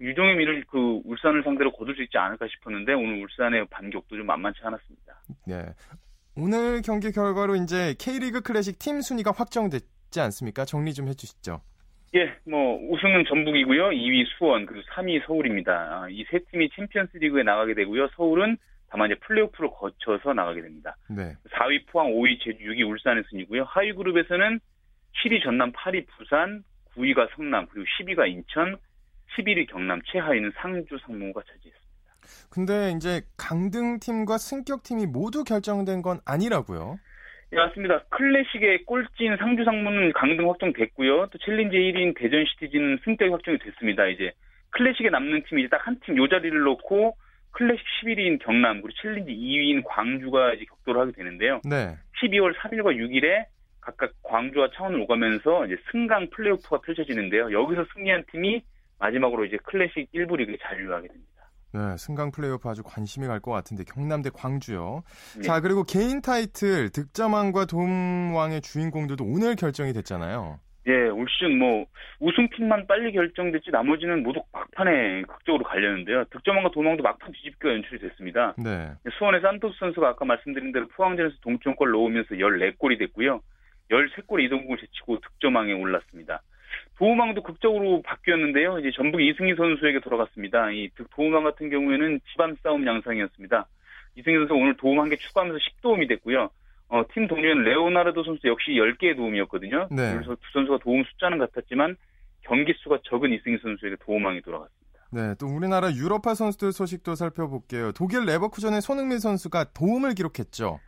[0.00, 4.60] 유종의 미를 그 울산을 상대로 거둘 수 있지 않을까 싶었는데 오늘 울산의 반격도 좀 만만치
[4.62, 5.20] 않았습니다.
[5.46, 5.56] 네.
[6.36, 10.64] 오늘 경기 결과로 이제 K리그 클래식 팀 순위가 확정됐지 않습니까?
[10.64, 11.60] 정리 좀 해주시죠.
[12.14, 13.90] 예, 뭐 우승은 전북이고요.
[13.90, 16.08] 2위 수원 그리고 3위 서울입니다.
[16.10, 18.08] 이 세 팀이 챔피언스리그에 나가게 되고요.
[18.16, 18.56] 서울은
[18.88, 20.96] 다만 이제 플레이오프를 거쳐서 나가게 됩니다.
[21.08, 21.34] 네.
[21.52, 23.64] 4위 포항, 5위 제주, 6위 울산의 순이고요.
[23.64, 24.58] 하위 그룹에서는
[25.22, 26.64] 7위 전남, 8위 부산,
[26.96, 28.76] 9위가 성남, 그리고 10위가 인천,
[29.36, 31.79] 11위 경남, 최하위는 상주, 상무가 차지했습니다.
[32.50, 36.98] 근데 이제 강등팀과 승격팀이 모두 결정된 건 아니라고요.
[37.52, 38.04] 예, 맞습니다.
[38.10, 41.26] 클래식의 꼴찌인 상주 상무는 강등 확정됐고요.
[41.32, 44.06] 또 챌린지 1위인 대전 시티즌은 승격이 확정이 됐습니다.
[44.06, 44.32] 이제
[44.70, 47.16] 클래식에 남는 팀이 딱 한 팀 요 자리를 놓고
[47.52, 51.60] 클래식 11위인 경남 그리고 챌린지 2위인 광주가 이제 격돌을 하게 되는데요.
[51.68, 51.96] 네.
[52.22, 53.46] 12월 3일과 6일에
[53.80, 57.50] 각각 광주와 창원을 오가면서 이제 승강 플레이오프가 펼쳐지는데요.
[57.50, 58.62] 여기서 승리한 팀이
[59.00, 61.29] 마지막으로 이제 클래식 1부 리그에 잔류하게 됩니다.
[61.72, 65.02] 네, 승강 플레이오프 아주 관심이 갈 것 같은데 경남 대 광주요.
[65.36, 65.42] 네.
[65.42, 70.58] 자, 그리고 개인 타이틀 득점왕과 도움왕의 주인공들도 오늘 결정이 됐잖아요.
[70.88, 71.86] 예, 올 시즌 뭐
[72.20, 76.24] 우승팀만 빨리 결정됐지 나머지는 모두 막판에 극적으로 갈렸는데요.
[76.30, 78.54] 득점왕과 도망도 막판 뒤집기가 연출이 됐습니다.
[78.58, 78.92] 네.
[79.18, 83.40] 수원의 산토스 선수가 아까 말씀드린 대로 포항전에서 동점골 넣으면서 14골이 됐고요.
[83.90, 86.42] 13골의 이동국을 제치고 득점왕에 올랐습니다.
[87.04, 88.78] 도움왕도 극적으로 바뀌었는데요.
[88.78, 90.70] 이제 전북 이승희 선수에게 돌아갔습니다.
[90.70, 93.66] 이 득- 도움왕 같은 경우에는 집안 싸움 양상이었습니다.
[94.16, 96.50] 이승희 선수가 오늘 도움 한 개 추가하면서 10도움이 됐고요.
[96.88, 99.88] 어, 팀 동료인 레오나르도 선수 역시 10개의 도움이었거든요.
[99.90, 100.12] 네.
[100.14, 101.96] 그래서 두 선수가 도움 숫자는 같았지만
[102.42, 104.80] 경기 수가 적은 이승희 선수에게 도움왕이 돌아갔습니다.
[105.12, 107.92] 네, 또 우리나라 유럽파 선수들 소식도 살펴볼게요.
[107.92, 110.80] 독일 레버쿠젠의 손흥민 선수가 도움을 기록했죠.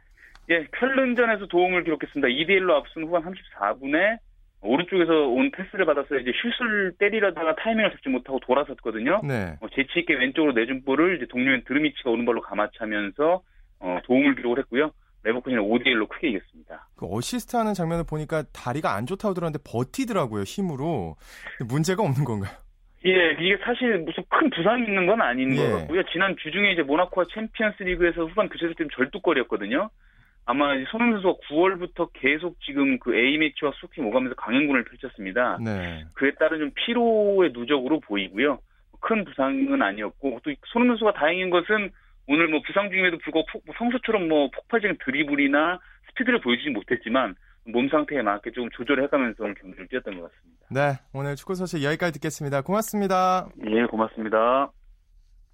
[0.50, 2.28] 예, 켈른전에서 도움을 기록했습니다.
[2.28, 4.18] 2대1로 앞선 후반 34분에
[4.62, 9.20] 오른쪽에서 온 패스를 받아서 이제 슛을 때리려다가 타이밍을 잡지 못하고 돌아섰거든요.
[9.24, 9.56] 네.
[9.60, 13.42] 어, 재치 있게 왼쪽으로 내준 볼을 이제 동료인 드르미치가 오른발로 감아차면서
[13.80, 14.92] 어, 도움을 기록을 했고요.
[15.24, 16.88] 레버쿠젠이 5대1로 크게 이겼습니다.
[16.96, 21.16] 그 어시스트 하는 장면을 보니까 다리가 안 좋다고 들었는데 버티더라고요, 힘으로.
[21.68, 22.52] 문제가 없는 건가요?
[23.04, 25.56] 예, 이게 사실 무슨 큰 부상이 있는 건 아닌 예.
[25.56, 26.02] 것 같고요.
[26.12, 29.90] 지난 주중에 이제 모나코와 챔피언스 리그에서 후반 교체될 때는 절뚝거리였거든요.
[30.44, 35.58] 아마 손흥민 선수가 9월부터 계속 지금 그 A매치와 수킹 오가면서 강행군을 펼쳤습니다.
[35.62, 36.04] 네.
[36.14, 38.58] 그에 따른 좀 피로의 누적으로 보이고요.
[39.00, 41.90] 큰 부상은 아니었고 또 손흥민 선수가 다행인 것은
[42.28, 45.78] 오늘 뭐 부상 중임에도 불구하고 폭- 뭐 평소처럼 뭐 폭발적인 드리블이나
[46.10, 47.34] 스피드를 보여주지 못했지만
[47.66, 50.66] 몸 상태에 맞게 좀 조절을 해가면서 오늘 경기를 뛰었던 것 같습니다.
[50.70, 52.62] 네, 오늘 축구 소식 여기까지 듣겠습니다.
[52.62, 53.48] 고맙습니다.
[53.66, 54.70] 예, 고맙습니다.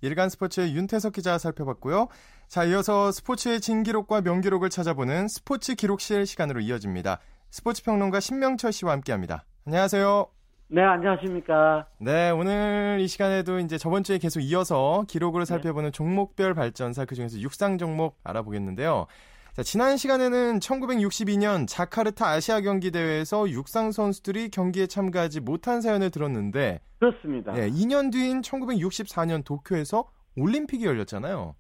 [0.01, 2.09] 일간 스포츠의 윤태석 기자 살펴봤고요.
[2.49, 7.19] 자, 이어서 스포츠의 진기록과 명기록을 찾아보는 스포츠 기록실 시간으로 이어집니다.
[7.51, 9.45] 스포츠 평론가 신명철 씨와 함께합니다.
[9.67, 10.27] 안녕하세요.
[10.71, 11.89] 네, 안녕하십니까.
[11.99, 17.39] 네, 오늘 이 시간에도 이제 저번 주에 계속 이어서 기록으로 살펴보는 종목별 발전사 그 중에서
[17.39, 19.07] 육상 종목 알아보겠는데요.
[19.55, 26.81] 자, 지난 시간에는 1962년 자카르타 아시아 경기 대회에서 육상 선수들이 경기에 참가하지 못한 사연을 들었는데
[27.01, 27.57] 그렇습니다.
[27.59, 31.57] 예, 2년 뒤인 1964년 도쿄에서 올림픽이 열렸잖아요.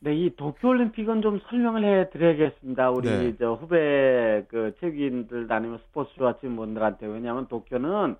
[0.00, 2.90] 네, 이 도쿄 올림픽은 좀 설명을 해 드려야겠습니다.
[2.90, 3.34] 우리 네.
[3.38, 8.16] 저 후배 그 체육인들 아니면 스포츠 좋아하시는 분들한테 왜냐하면 도쿄는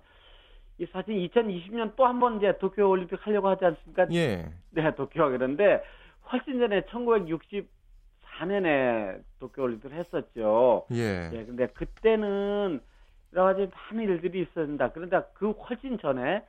[0.77, 4.07] 이 사실 2020년 또 한 번 이제 도쿄 올림픽 하려고 하지 않습니까?
[4.11, 4.51] 예.
[4.71, 5.81] 네, 도쿄가 그런데
[6.31, 7.61] 훨씬 전에 1964
[8.45, 10.85] 년에 도쿄올림픽을 했었죠.
[10.91, 11.29] 예.
[11.33, 12.79] 예, 근데 그때는
[13.33, 14.91] 여러 가지 많은 일들이 있었습니다.
[14.91, 16.43] 그런데 그 훨씬 전에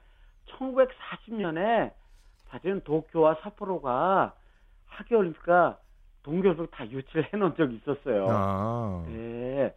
[0.49, 1.93] 1940년에
[2.49, 4.35] 사실은 도쿄와 삿포로가
[4.87, 5.79] 하계올림픽과
[6.23, 8.27] 동계올림픽 다 유치를 해놓은 적이 있었어요.
[8.31, 9.05] 아.
[9.11, 9.75] 예.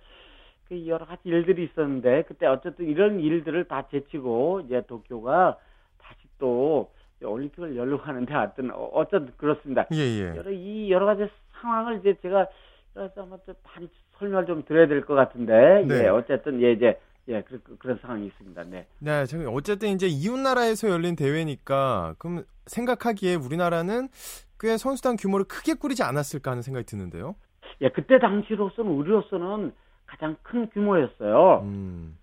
[0.67, 5.57] 그 여러 가지 일들이 있었는데 그때 어쨌든 이런 일들을 다 제치고 이제 도쿄가
[5.99, 9.85] 다시 또 올림픽을 열려고 하는데 하여튼 어- 어쨌든 그렇습니다.
[9.93, 10.35] 예, 예.
[10.35, 11.23] 여러 이 여러 가지
[11.63, 12.47] 상황을 이제 제가
[12.93, 16.03] 가지 한번 좀 많이 설명을 좀 드려야 될 것 같은데 네.
[16.03, 16.99] 예 어쨌든 예 이제
[17.29, 18.63] 예 그, 그, 그런 상황이 있습니다.
[18.65, 18.85] 네.
[18.99, 24.09] 네, 저기 어쨌든 이제 이웃 나라에서 열린 대회니까 그럼 생각하기에 우리나라는
[24.59, 27.35] 꽤 선수단 규모를 크게 꾸리지 않았을까 하는 생각이 드는데요.
[27.81, 29.73] 예 그때 당시로서는 우리로서는
[30.05, 31.61] 가장 큰 규모였어요.
[31.63, 32.17] 음.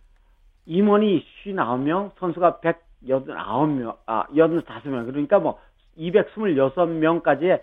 [0.67, 5.07] 임원이 59명, 선수가 189명, 아, 85명.
[5.07, 5.59] 그러니까 뭐
[5.99, 7.61] 226명까지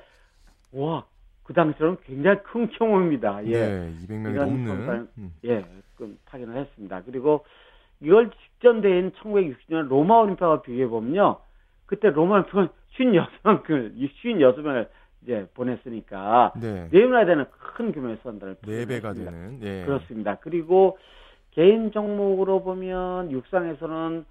[0.74, 1.06] 와,
[1.48, 3.46] 그 당시로는 굉장히 큰 규모입니다.
[3.46, 3.52] 예.
[3.52, 5.08] 네, 200명이 이런 넘는.
[5.18, 5.34] 음.
[5.46, 7.02] 예, 그 파견을 했습니다.
[7.06, 7.46] 그리고
[8.02, 11.38] 이걸 직전 대회인 1960년 로마 올림픽과 비교해 보면요.
[11.86, 14.88] 그때 로마 올림픽은 56명을 56명을
[15.24, 16.90] 이제 보냈으니까 네.
[16.92, 19.32] 네분나 되는 큰 규모의 선수단을 네 배가 보냈습니다.
[19.32, 19.60] 되는.
[19.64, 19.86] 예.
[19.86, 20.36] 그렇습니다.
[20.36, 20.98] 그리고
[21.52, 24.26] 개인 종목으로 보면 육상에서는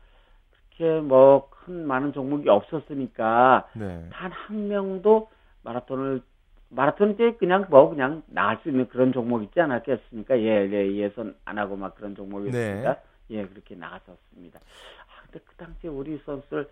[0.76, 4.08] 그렇게 뭐 큰 많은 종목이 없었으니까 네.
[4.12, 5.28] 단한 명도
[5.64, 6.22] 마라톤을
[6.68, 10.38] 마라톤 이제 그냥 뭐 그냥 나갈 수 있는 그런 종목 있지 않았겠습니까?
[10.40, 12.94] 예, 예, 예선 안 하고 막 그런 종목이었습니다.
[12.94, 13.00] 네.
[13.30, 14.58] 예, 그렇게 나갔었습니다.
[14.58, 16.68] 아, 근데 그 당시에 우리 선수들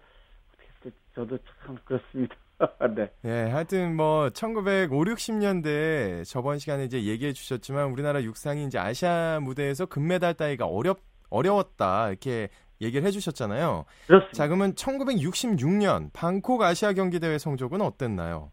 [0.52, 2.34] 어떻게 저도 참 그렇습니다.
[2.94, 3.10] 네.
[3.24, 9.86] 예, 하여튼 뭐 1950, 60년대 저번 시간에 이제 얘기해 주셨지만 우리나라 육상이 이제 아시아 무대에서
[9.86, 10.98] 금메달 따기가 어렵
[11.30, 12.48] 어려웠다 이렇게
[12.80, 13.84] 얘기를 해 주셨잖아요.
[14.06, 14.32] 그렇습니다.
[14.32, 18.50] 자, 그러면 1966년 방콕 아시아 경기 대회 성적은 어땠나요?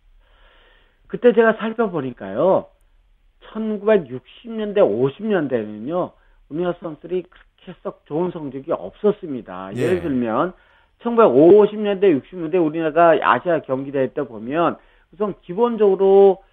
[1.12, 2.68] 그때 제가 살펴보니까요,
[3.52, 6.14] 1960년대, 50년대는요,
[6.48, 9.72] 우리나라 선수들이 그렇게 썩 좋은 성적이 없었습니다.
[9.76, 9.82] 예.
[9.82, 10.54] 예를 들면,
[11.02, 14.78] 1950년대, 60년대 우리나라가 아시아 경기대회 때 보면,
[15.12, 16.46] 우선 기본적으로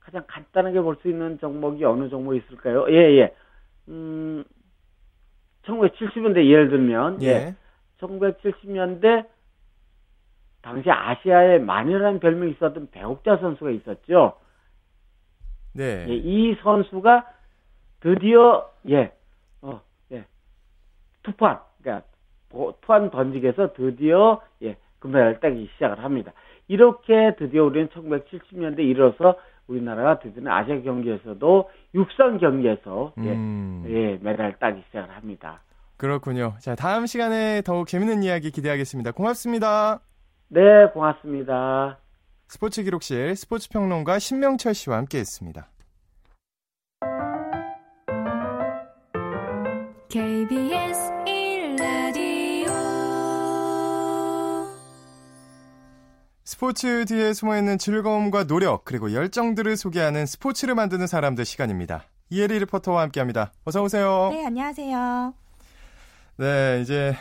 [0.00, 2.86] 가장 간단하게 볼 수 있는 종목이 어느 종목이 있을까요?
[2.90, 3.34] 예, 예.
[3.86, 4.42] 음,
[5.62, 7.54] 1970년대 예를 들면, 예.
[8.00, 9.24] 1970년대
[10.68, 14.34] 당시 아시아의 마녀라는 별명이 있었던 배옥자 선수가 있었죠.
[15.72, 16.04] 네.
[16.06, 17.24] 예, 이 선수가
[18.00, 19.10] 드디어 예,
[19.62, 19.80] 어,
[20.12, 20.26] 예,
[21.22, 22.06] 투판, 그러니까
[22.82, 26.32] 투안 던지기에서 드디어 예, 금메달을 따기 시작을 합니다.
[26.66, 33.84] 이렇게 드디어 우리는 1970년대 이르러서 우리나라가 드디어 아시아 경기에서도 육상 경기에서 예, 음.
[33.88, 35.62] 예, 메달을 따기 시작을 합니다.
[35.96, 36.56] 그렇군요.
[36.60, 39.12] 자, 다음 시간에 더욱 재밌는 이야기 기대하겠습니다.
[39.12, 40.00] 고맙습니다.
[40.48, 41.98] 네, 고맙습니다.
[42.48, 45.68] 스포츠 기록실 스포츠 평론가 신명철 씨와 함께 했습니다.
[50.08, 52.70] KBS 1라디오
[56.44, 62.04] 스포츠 뒤에 숨어있는 즐거움과 노력 그리고 열정들을 소개하는 스포츠를 만드는 사람들 시간입니다.
[62.30, 63.52] 이혜리 리포터와 함께합니다.
[63.64, 64.30] 어서 오세요.
[64.32, 65.34] 네, 안녕하세요.
[66.38, 67.14] 네, 이제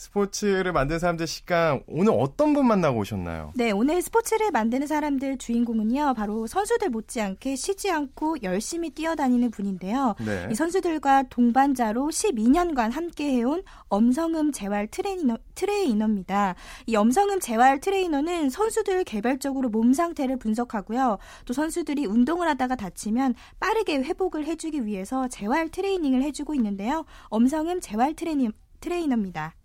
[0.00, 3.52] 스포츠를 만드는 사람들 시간 오늘 어떤 분 만나고 오셨나요?
[3.54, 10.14] 네, 오늘 스포츠를 만드는 사람들 주인공은요, 바로 선수들 못지않게 쉬지 않고 열심히 뛰어다니는 분인데요.
[10.24, 10.48] 네.
[10.50, 16.54] 이 선수들과 동반자로 12년간 함께 해온 엄성흠 재활 트레이너, 트레이너입니다.
[16.86, 21.18] 이 엄성흠 재활 트레이너는 선수들 개별적으로 몸 상태를 분석하고요.
[21.44, 27.04] 또 선수들이 운동을 하다가 다치면 빠르게 회복을 해주기 위해서 재활 트레이닝을 해주고 있는데요.
[27.28, 29.56] 엄성흠 재활 트레이너, 트레이너입니다.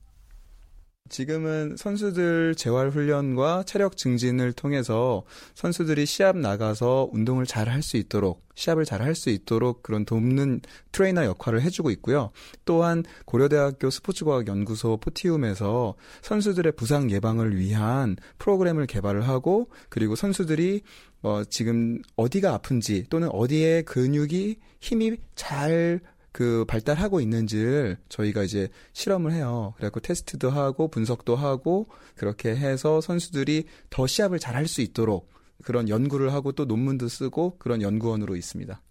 [1.08, 8.44] 지금은 선수들 재활 훈련과 체력 증진을 통해서 선수들이 시합 나가서 운동을 잘 할 수 있도록
[8.56, 12.32] 시합을 잘 할 수 있도록 그런 돕는 트레이너 역할을 해주고 있고요.
[12.65, 20.82] 또한 고려대학교 스포츠과학연구소 포티움에서 선수들의 부상 예방을 위한 프로그램을 개발을 하고 그리고 선수들이
[21.22, 26.00] 어, 지금 어디가 아픈지 또는 어디에 근육이 힘이 잘
[26.36, 29.74] 그 발달하고 있는지를 저희가 이제 실험을 해요.
[29.78, 35.30] 그래갖고 테스트도 하고 분석도 하고 그렇게 해서 선수들이 더 시합을 잘할 수 있도록
[35.63, 38.82] 그런 연구를 하고 또 논문도 쓰고 그런 연구원으로 있습니다.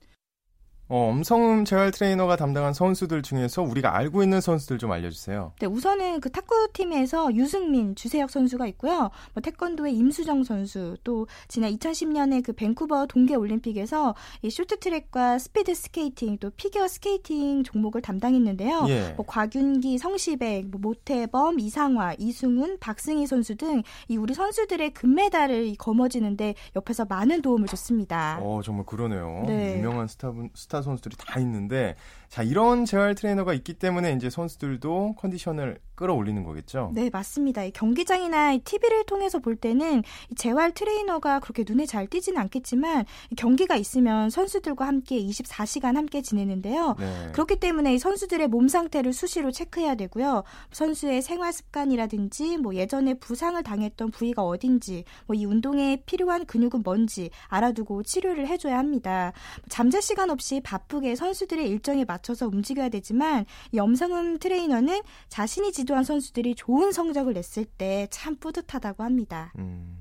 [0.89, 5.53] 어, 엄성음 재활 트레이너가 담당한 선수들 중에서 우리가 알고 있는 선수들 좀 알려주세요.
[5.59, 9.11] 네, 우선은 그 탁구팀에서 유승민, 주세혁 선수가 있고요.
[9.33, 16.39] 뭐 태권도의 임수정 선수, 또 지난 2010년에 그 밴쿠버 동계 올림픽에서 이 쇼트트랙과 스피드 스케이팅,
[16.39, 18.87] 또 피겨 스케이팅 종목을 담당했는데요.
[18.89, 19.15] 예.
[19.17, 23.75] 뭐 곽윤기, 성시백, 뭐 모태범, 이상화, 이승훈, 박승희 선수 등
[24.09, 28.39] 이 우리 선수들의 금메달을 거머쥐는데 옆에서 많은 도움을 줬습니다.
[28.41, 29.45] 어, 정말 그러네요.
[29.47, 29.79] 네.
[29.79, 31.97] 유명한 스타, 스타 선수들이 다 있는데,
[32.29, 36.91] 자, 이런 재활 트레이너가 있기 때문에 이제 선수들도 컨디션을 끌어올리는 거겠죠?
[36.93, 37.63] 네, 맞습니다.
[37.63, 43.05] 이 경기장이나 이 TV를 통해서 볼 때는 이 재활 트레이너가 그렇게 눈에 잘 띄지는 않겠지만
[43.31, 46.97] 이 경기가 있으면 선수들과 함께 24시간 함께 지내는데요.
[46.99, 47.29] 네.
[47.33, 50.43] 그렇기 때문에 이 선수들의 몸 상태를 수시로 체크해야 되고요.
[50.73, 57.31] 선수의 생활 습관이라든지 뭐 예전에 부상을 당했던 부위가 어딘지, 뭐 이 운동에 필요한 근육은 뭔지
[57.49, 59.33] 알아두고 치료를 해줘야 합니다.
[59.69, 66.57] 잠재 시간 없이 바쁘게 선수들의 일정에 맞춰서 움직여야 되지만 이 엄성음 트레이너는 자신이 지도한 선수들이
[66.57, 69.53] 좋은 성적을 냈을 때 참 뿌듯하다고 합니다.
[69.59, 69.99] 음.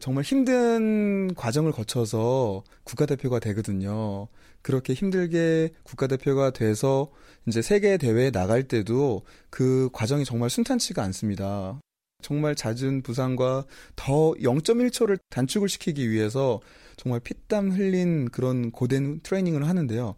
[0.00, 4.26] 정말 힘든 과정을 거쳐서 국가대표가 되거든요.
[4.62, 7.10] 그렇게 힘들게 국가대표가 돼서
[7.46, 11.78] 이제 세계 대회에 나갈 때도 그 과정이 정말 순탄치가 않습니다.
[12.22, 16.60] 정말 잦은 부상과 더 0.1초를 단축을 시키기 위해서
[16.96, 20.16] 정말 피땀 흘린 그런 고된 트레이닝을 하는데요.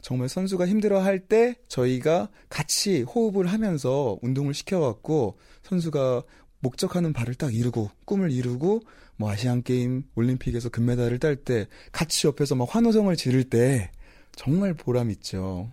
[0.00, 6.22] 정말 선수가 힘들어 할 때 저희가 같이 호흡을 하면서 운동을 시켜갖고 선수가
[6.60, 8.82] 목적하는 바를 딱 이루고 꿈을 이루고
[9.16, 13.90] 뭐 아시안 게임 올림픽에서 금메달을 딸 때 같이 옆에서 막 환호성을 지를 때
[14.36, 15.70] 정말 보람 있죠.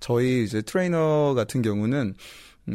[0.00, 2.14] 저희 이제 트레이너 같은 경우는 음,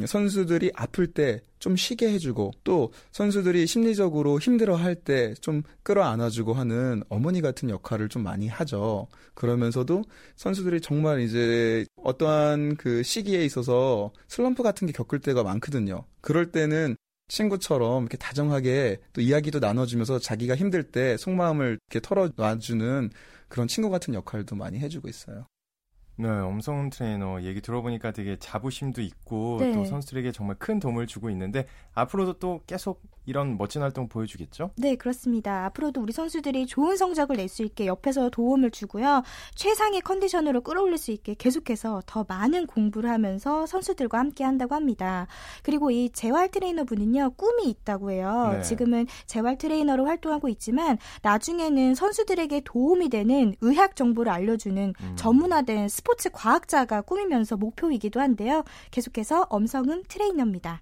[0.06, 7.04] 선수들이 아플 때 좀 쉬게 해주고 또 선수들이 심리적으로 힘들어 할 때 좀 끌어안아주고 하는
[7.10, 9.08] 어머니 같은 역할을 좀 많이 하죠.
[9.36, 10.04] 그러면서도
[10.38, 16.06] 선수들이 정말 이제 어떠한 그 시기에 있어서 슬럼프 같은 게 겪을 때가 많거든요.
[16.22, 16.96] 그럴 때는
[17.28, 23.10] 친구처럼 이렇게 다정하게 또 이야기도 나눠주면서 자기가 힘들 때 속마음을 이렇게 털어놔주는
[23.50, 25.46] 그런 친구 같은 역할도 많이 해주고 있어요.
[26.22, 29.74] 네, 엄성흠 트레이너 얘기 들어보니까 되게 자부심도 있고 네.
[29.74, 34.72] 또 선수들에게 정말 큰 도움을 주고 있는데 앞으로도 또 계속 이런 멋진 활동 보여주겠죠?
[34.78, 35.66] 네, 그렇습니다.
[35.66, 39.24] 앞으로도 우리 선수들이 좋은 성적을 낼 수 있게 옆에서 도움을 주고요.
[39.56, 45.28] 최상의 컨디션으로 끌어올릴 수 있게 계속해서 더 많은 공부를 하면서 선수들과 함께 한다고 합니다.
[45.64, 48.52] 그리고 이 재활 트레이너 분은요, 꿈이 있다고 해요.
[48.54, 48.62] 네.
[48.62, 55.16] 지금은 재활 트레이너로 활동하고 있지만 나중에는 선수들에게 도움이 되는 의학 정보를 알려주는 음.
[55.16, 58.64] 전문화된 스포츠 과학자가 꿈이면서 목표이기도 한데요.
[58.92, 60.82] 계속해서 엄성음 트레이너입니다.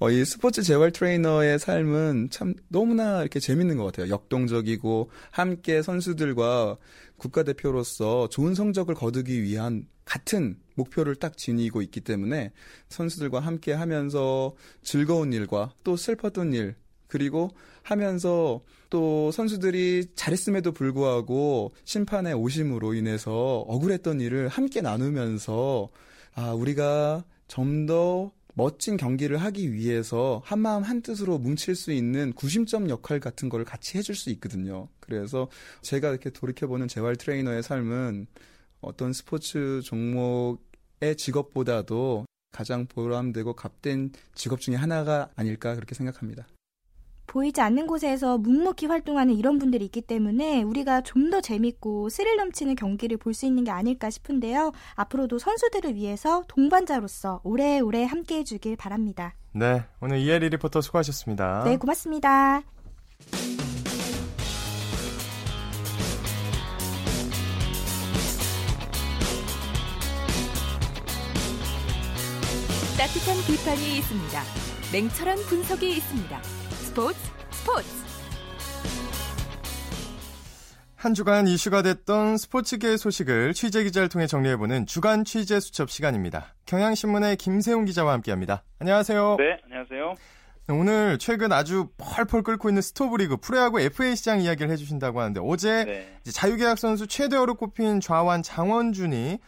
[0.00, 4.08] 어, 이 스포츠 재활 트레이너의 삶은 참 너무나 이렇게 재밌는 것 같아요.
[4.08, 6.76] 역동적이고 함께 선수들과
[7.18, 12.50] 국가대표로서 좋은 성적을 거두기 위한 같은 목표를 딱 지니고 있기 때문에
[12.88, 16.74] 선수들과 함께 하면서 즐거운 일과 또 슬펐던 일
[17.06, 17.50] 그리고
[17.84, 25.90] 하면서 또 선수들이 잘했음에도 불구하고 심판의 오심으로 인해서 억울했던 일을 함께 나누면서
[26.34, 33.48] 아, 우리가 좀더 멋진 경기를 하기 위해서 한마음 한뜻으로 뭉칠 수 있는 구심점 역할 같은
[33.48, 34.88] 걸 같이 해줄 수 있거든요.
[35.00, 35.48] 그래서
[35.80, 38.26] 제가 이렇게 돌이켜보는 재활 트레이너의 삶은
[38.80, 46.46] 어떤 스포츠 종목의 직업보다도 가장 보람되고 값된 직업 중에 하나가 아닐까 그렇게 생각합니다.
[47.26, 52.74] 보이지 않는 곳에서 묵묵히 활동하는 이런 분들이 있기 때문에 우리가 좀 더 재밌고 스릴 넘치는
[52.74, 54.72] 경기를 볼 수 있는 게 아닐까 싶은데요.
[54.96, 59.34] 앞으로도 선수들을 위해서 동반자로서 오래오래 함께 해주길 바랍니다.
[59.54, 61.64] 네, 오늘 이혜리 리포터 수고하셨습니다.
[61.64, 62.62] 네, 고맙습니다.
[72.98, 74.42] 따뜻한 비판이 있습니다.
[74.92, 76.61] 냉철한 분석이 있습니다.
[76.92, 77.18] 스포츠
[77.50, 77.88] 스포츠
[80.94, 86.54] 한 주간 이슈가 됐던 스포츠계 소식을 취재 기자를 통해 정리해보는 주간 취재 수첩 시간입니다.
[86.66, 88.62] 경향신문의 김세훈 기자와 함께합니다.
[88.78, 89.36] 안녕하세요.
[89.38, 90.14] 네, 안녕하세요.
[90.68, 96.18] 오늘 최근 아주 펄펄 끓고 있는 스토브리그 프로야구 FA 시장 이야기를 해주신다고 하는데 어제 네.
[96.30, 99.38] 자유계약 선수 최대어로 꼽힌 좌완 장원준이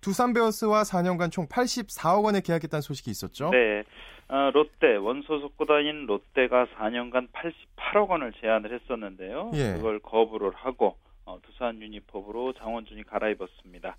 [0.00, 3.50] 두산 베어스와 4년간 총 84억 원에 계약했다는 소식이 있었죠.
[3.50, 3.84] 네.
[4.32, 9.50] 어, 롯데 원소속 구단인 롯데가 4년간 88억 원을 제안을 했었는데요.
[9.52, 9.74] 예.
[9.74, 13.94] 그걸 거부를 하고 어, 두산 유니폼으로 장원준이 갈아입었습니다.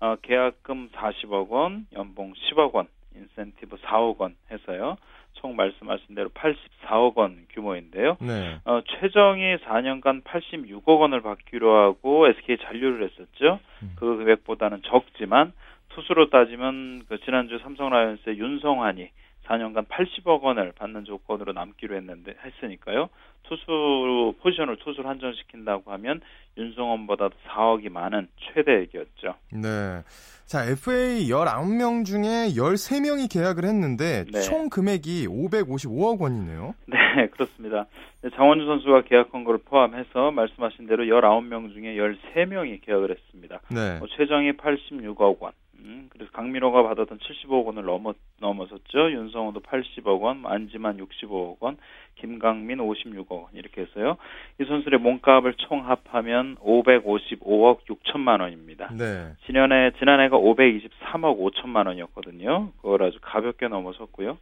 [0.00, 4.98] 어, 계약금 40억 원, 연봉 10억 원, 인센티브 4억 원 해서요.
[5.32, 8.18] 총 말씀하신 대로 84억 원 규모인데요.
[8.20, 8.60] 네.
[8.66, 13.58] 어, 최정이 4년간 86억 원을 받기로 하고 SK 잔류를 했었죠.
[13.82, 13.92] 음.
[13.96, 15.54] 그 금액보다는 적지만
[15.88, 19.08] 투수로 따지면 그 지난주 삼성 라이온스의 윤성환이
[19.48, 23.08] 4년간 80억 원을 받는 조건으로 남기로 했는데 했으니까요.
[23.44, 26.20] 투수 포지션을 투수로 한정시킨다고 하면
[26.58, 29.34] 윤성원보다도 4억이 많은 최대액이었죠.
[29.52, 30.02] 네.
[30.44, 34.40] 자, FA 19명 중에 13명이 계약을 했는데 네.
[34.40, 36.74] 총 금액이 555억 원이네요.
[36.86, 37.86] 네, 그렇습니다.
[38.22, 43.60] 네, 장원주 선수가 계약한 걸 포함해서 말씀하신 대로 19명 중에 13명이 계약을 했습니다.
[43.70, 43.98] 네.
[44.02, 45.52] 어, 최정이 86억 원.
[45.80, 49.12] 음, 그래서 강민호가 받았던 75억 원을 넘어, 넘어섰죠.
[49.12, 51.76] 윤성호도 80억 원, 안지만 65억 원,
[52.16, 54.16] 김강민 56억 원 이렇게 해서요.
[54.60, 58.90] 이 선수들의 몸값을 총 합하면 555억 6천만 원입니다.
[58.92, 59.32] 네.
[59.46, 62.72] 지난해 지난해가 523억 5천만 원이었거든요.
[62.82, 64.38] 그걸 아주 가볍게 넘어섰고요.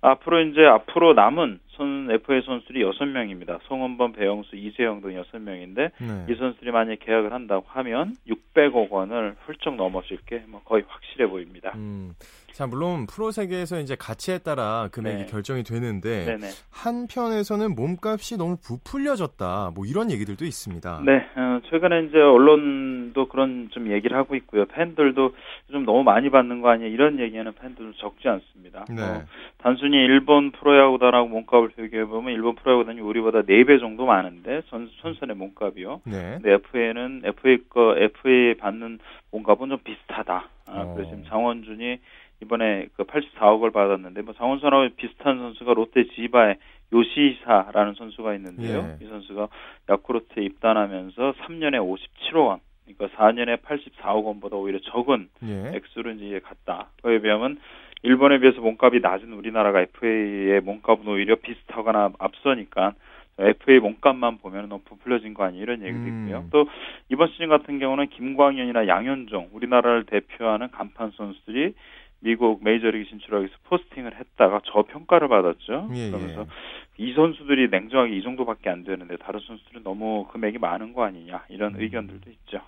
[0.00, 3.58] 앞으로 이제 앞으로 남은 선 FA 선수들이 6명입니다.
[3.62, 6.26] 송은범, 배영수, 이세영 등 6명인데 네.
[6.28, 11.72] 이 선수들이 만약 계약을 한다고 하면 600억 원을 훌쩍 넘어설 게뭐 거의 확실해 보입니다.
[11.76, 12.12] 음.
[12.52, 15.26] 자, 물론 프로 세계에서 이제 가치에 따라 금액이 네.
[15.26, 16.48] 결정이 되는데 네네.
[16.70, 19.72] 한편에서는 몸값이 너무 부풀려졌다.
[19.74, 21.02] 뭐 이런 얘기들도 있습니다.
[21.06, 24.66] 네, 어, 최근에 이제 언론도 그런 좀 얘기를 하고 있고요.
[24.66, 25.34] 팬들도
[25.70, 28.84] 좀 너무 많이 받는 거 아니야 이런 얘기하는 팬들도 적지 않습니다.
[28.90, 29.00] 네.
[29.00, 29.22] 어,
[29.58, 36.02] 단순히 일본 프로야구단하고 몸값을 비교해 보면 일본 프로야구단이 우리보다 4배 정도 많은데 선 선수의 몸값이요.
[36.04, 36.38] 네.
[36.40, 38.98] 근데 FA는 FA 거 FA 받는
[39.32, 40.48] 몸값은 좀 비슷하다.
[40.66, 40.94] 아, 어.
[40.94, 41.98] 그래서 지금 장원준이
[42.42, 46.56] 이번에 그 84억을 받았는데 뭐 장원준하고 비슷한 선수가 롯데 지바의
[46.92, 48.96] 요시사라는 선수가 있는데요.
[49.00, 49.04] 예.
[49.04, 49.48] 이 선수가
[49.88, 55.72] 야쿠르트에 입단하면서 3년에 57억 원, 그러니까 4년에 84억 원보다 오히려 적은 예.
[55.74, 56.88] 액수로 이제 갔다.
[57.02, 57.58] 그에 비하면
[58.02, 62.94] 일본에 비해서 몸값이 낮은 우리나라가 FA의 몸값은 오히려 비슷하거나 앞서니까
[63.38, 66.24] FA 몸값만 보면 너무 부풀려진 거 아니에요 이런 얘기도 음.
[66.24, 66.46] 있고요.
[66.50, 66.68] 또
[67.08, 71.74] 이번 시즌 같은 경우는 김광현이나 양현종 우리나라를 대표하는 간판 선수들이
[72.20, 75.88] 미국 메이저리그 진출하기 위해서 포스팅을 했다가 저평가를 받았죠.
[75.94, 76.10] 예, 예.
[76.10, 76.46] 그러면서
[76.98, 81.74] 이 선수들이 냉정하게 이 정도밖에 안 되는데 다른 선수들은 너무 금액이 많은 거 아니냐 이런
[81.74, 81.80] 음.
[81.80, 82.60] 의견들도 있죠.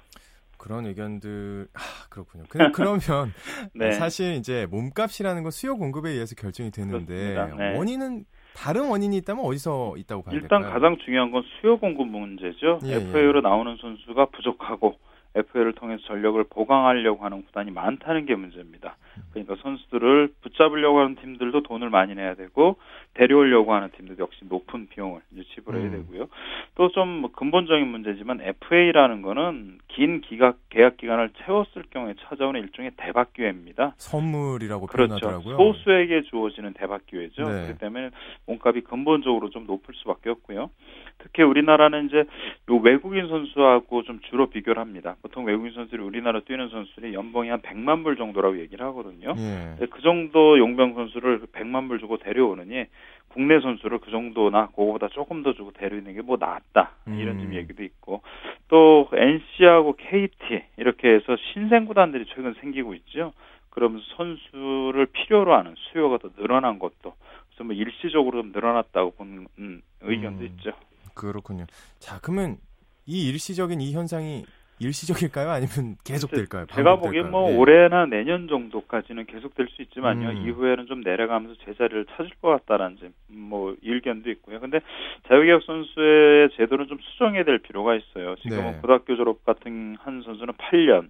[0.63, 2.45] 그런 의견들 아 그렇군요.
[2.49, 3.01] 그, 그러면
[3.75, 3.91] 네.
[3.91, 7.35] 사실 이제 몸값이라는 건 수요 공급에 의해서 결정이 되는데.
[7.59, 7.77] 네.
[7.77, 8.25] 원인은
[8.55, 10.73] 다른 원인이 있다면 어디서 있다고 봐야 일단 될까요?
[10.73, 12.79] 가장 중요한 건 수요 공급 문제죠.
[12.85, 14.95] 예, FA로 나오는 선수가 부족하고
[15.35, 18.97] FA를 통해서 전력을 보강하려고 하는 구단이 많다는 게 문제입니다.
[19.31, 22.77] 그러니까 선수들을 붙잡으려고 하는 팀들도 돈을 많이 내야 되고
[23.15, 25.91] 데려오려고 하는 팀들도 역시 높은 비용을 이제 지불해야 음.
[25.93, 26.29] 되고요.
[26.75, 33.95] 또좀뭐 근본적인 문제지만 FA라는 거는 긴 기각 계약 기간을 채웠을 경우에 찾아오는 일종의 대박 기회입니다.
[33.99, 35.19] 선물이라고 그렇죠.
[35.19, 35.57] 표현하더라고요.
[35.57, 37.43] 소수에게 주어지는 대박 기회죠.
[37.43, 37.65] 네.
[37.65, 38.11] 그렇기 때문에
[38.47, 40.71] 몸값이 근본적으로 좀 높을 수밖에 없고요.
[41.19, 42.25] 특히 우리나라는 이제
[42.71, 45.17] 요 외국인 선수하고 좀 주로 비교를 합니다.
[45.23, 49.35] 보통 외국인 선수들이 우리나라 뛰는 선수들이 연봉이 한 100만 불 정도라고 얘기를 하거든요.
[49.39, 49.87] 예.
[49.87, 52.87] 그 정도 용병 선수를 100만 불 주고 데려오느니
[53.29, 57.55] 국내 선수를 그 정도나 그거보다 조금 더 주고 데려오는 게 뭐 낫다 이런 좀 음.
[57.55, 58.23] 얘기도 있고
[58.69, 63.33] 또 NC하고 KT 이렇게 해서 신생 구단들이 최근 생기고 있죠.
[63.71, 67.15] 그러면서 선수를 필요로 하는 수요가 더 늘어난 것도
[67.49, 70.47] 그래서 뭐 일시적으로 좀 늘어났다고 보는 음, 의견도 음.
[70.47, 70.73] 있죠.
[71.15, 71.67] 그렇군요.
[71.99, 72.59] 자, 그러면
[73.07, 74.45] 이 일시적인 이 현상이
[74.83, 75.51] 일시적일까요?
[75.51, 76.67] 아니면 계속될까요?
[76.75, 77.51] 제가 보기엔 뭐?
[77.51, 77.57] 예.
[77.57, 80.31] 올해나 내년 정도까지는 계속될 수 있지만요.
[80.31, 80.47] 음.
[80.47, 82.97] 이후에는 좀 내려가면서 제자리를 찾을 것 같다라는
[83.29, 84.61] 뭐 의견도 있고요.
[84.61, 84.81] 근데
[85.29, 88.35] 자유계약 선수의 제도는 좀 수정해야 될 필요가 있어요.
[88.37, 88.79] 지금은 네.
[88.81, 91.09] 고등학교 졸업 같은 한 선수는 8년,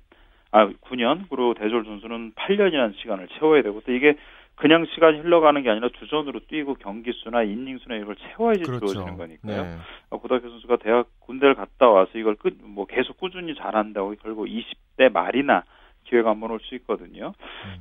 [0.50, 4.16] 아 9년, 그리고 대졸 선수는 8년이라는 시간을 채워야 되고 또 이게
[4.54, 8.86] 그냥 시간이 흘러가는 게 아니라 주전으로 뛰고 경기 수나 이닝 수나 이걸 채워야지 그렇죠.
[8.86, 9.62] 주어지는 거니까요.
[9.64, 9.76] 네.
[10.10, 15.10] 어, 고등학교 선수가 대학 군대를 갔다 와서 이걸 끝, 뭐 계속 꾸준히 잘한다고 결국 20대
[15.12, 15.64] 말이나
[16.04, 17.32] 기회가 한 번 올 수 있거든요.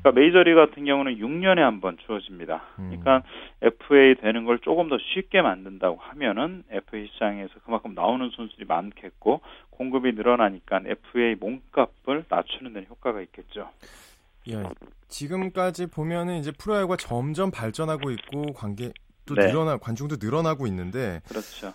[0.02, 2.62] 그러니까 메이저리 같은 경우는 6년에 한 번 주어집니다.
[2.80, 2.86] 음.
[2.90, 3.24] 그러니까
[3.62, 9.42] FA 되는 걸 조금 더 쉽게 만든다고 하면은 FA 시장에서 그만큼 나오는 선수들이 많겠고
[9.72, 13.70] 공급이 늘어나니까 FA 몸값을 낮추는 데는 효과가 있겠죠.
[14.50, 14.64] 예.
[15.08, 19.48] 지금까지 보면은 이제 프로야구가 점점 발전하고 있고 관계도 네.
[19.48, 21.74] 늘어나 관중도 늘어나고 있는데 그렇죠.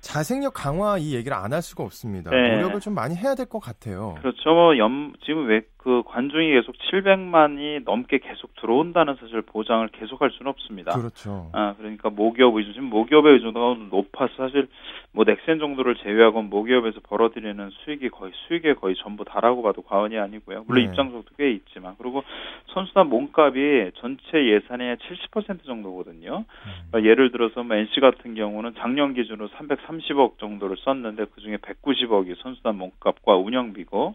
[0.00, 2.30] 자생력 강화 이 얘기를 안 할 수가 없습니다.
[2.30, 2.56] 네.
[2.56, 4.14] 노력을 좀 많이 해야 될 것 같아요.
[4.20, 4.50] 그렇죠.
[4.50, 10.48] 뭐 연, 지금 왜 그 관중이 계속 700만이 넘게 계속 들어온다는 사실 보장을 계속할 수는
[10.48, 10.92] 없습니다.
[10.92, 11.50] 그렇죠.
[11.52, 14.66] 아, 그러니까 모기업 의존, 지금 모기업의 의존도가 높아서 사실
[15.12, 20.64] 뭐 넥센 정도를 제외하고 모기업에서 벌어들이는 수익이 거의 수익의 거의 전부 다라고 봐도 과언이 아니고요.
[20.66, 20.88] 물론 네.
[20.88, 22.24] 입장료도 꽤 있지만 그리고
[22.68, 26.46] 선수단 몸값이 전체 예산의 70% 정도거든요.
[26.88, 32.40] 그러니까 예를 들어서 뭐 NC 같은 경우는 작년 기준으로 330억 정도를 썼는데 그 중에 190억이
[32.42, 34.14] 선수단 몸값과 운영비고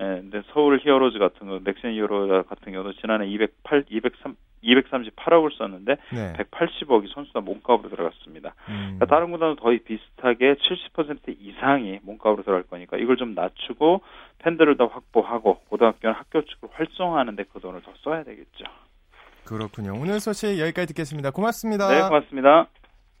[0.00, 5.96] 예, 근데 서울 히어로즈 같은 거, 넥센 히어로즈 같은 경우도 지난해 208, 203, 238억을 썼는데
[6.12, 6.32] 네.
[6.34, 8.54] 180억이 선수단 몸값으로 들어갔습니다.
[8.68, 8.96] 음.
[8.98, 14.02] 그러니까 다른 구단은 거의 비슷하게 70% 이상이 몸값으로 들어갈 거니까 이걸 좀 낮추고
[14.38, 18.64] 팬들을 더 확보하고 고등학교는 학교 측을 활성화하는데 그 돈을 더 써야 되겠죠.
[19.44, 19.94] 그렇군요.
[19.98, 21.30] 오늘 소식 여기까지 듣겠습니다.
[21.30, 21.88] 고맙습니다.
[21.88, 22.68] 네, 고맙습니다.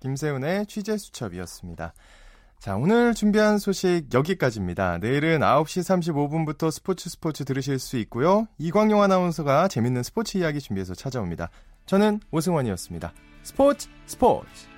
[0.00, 1.92] 김세훈의 취재 수첩이었습니다.
[2.58, 4.98] 자, 오늘 준비한 소식 여기까지입니다.
[4.98, 8.48] 내일은 9시 35분부터 스포츠 스포츠 들으실 수 있고요.
[8.58, 11.50] 이광용 아나운서가 재밌는 스포츠 이야기 준비해서 찾아옵니다.
[11.86, 13.12] 저는 오승원이었습니다.
[13.44, 14.77] 스포츠 스포츠.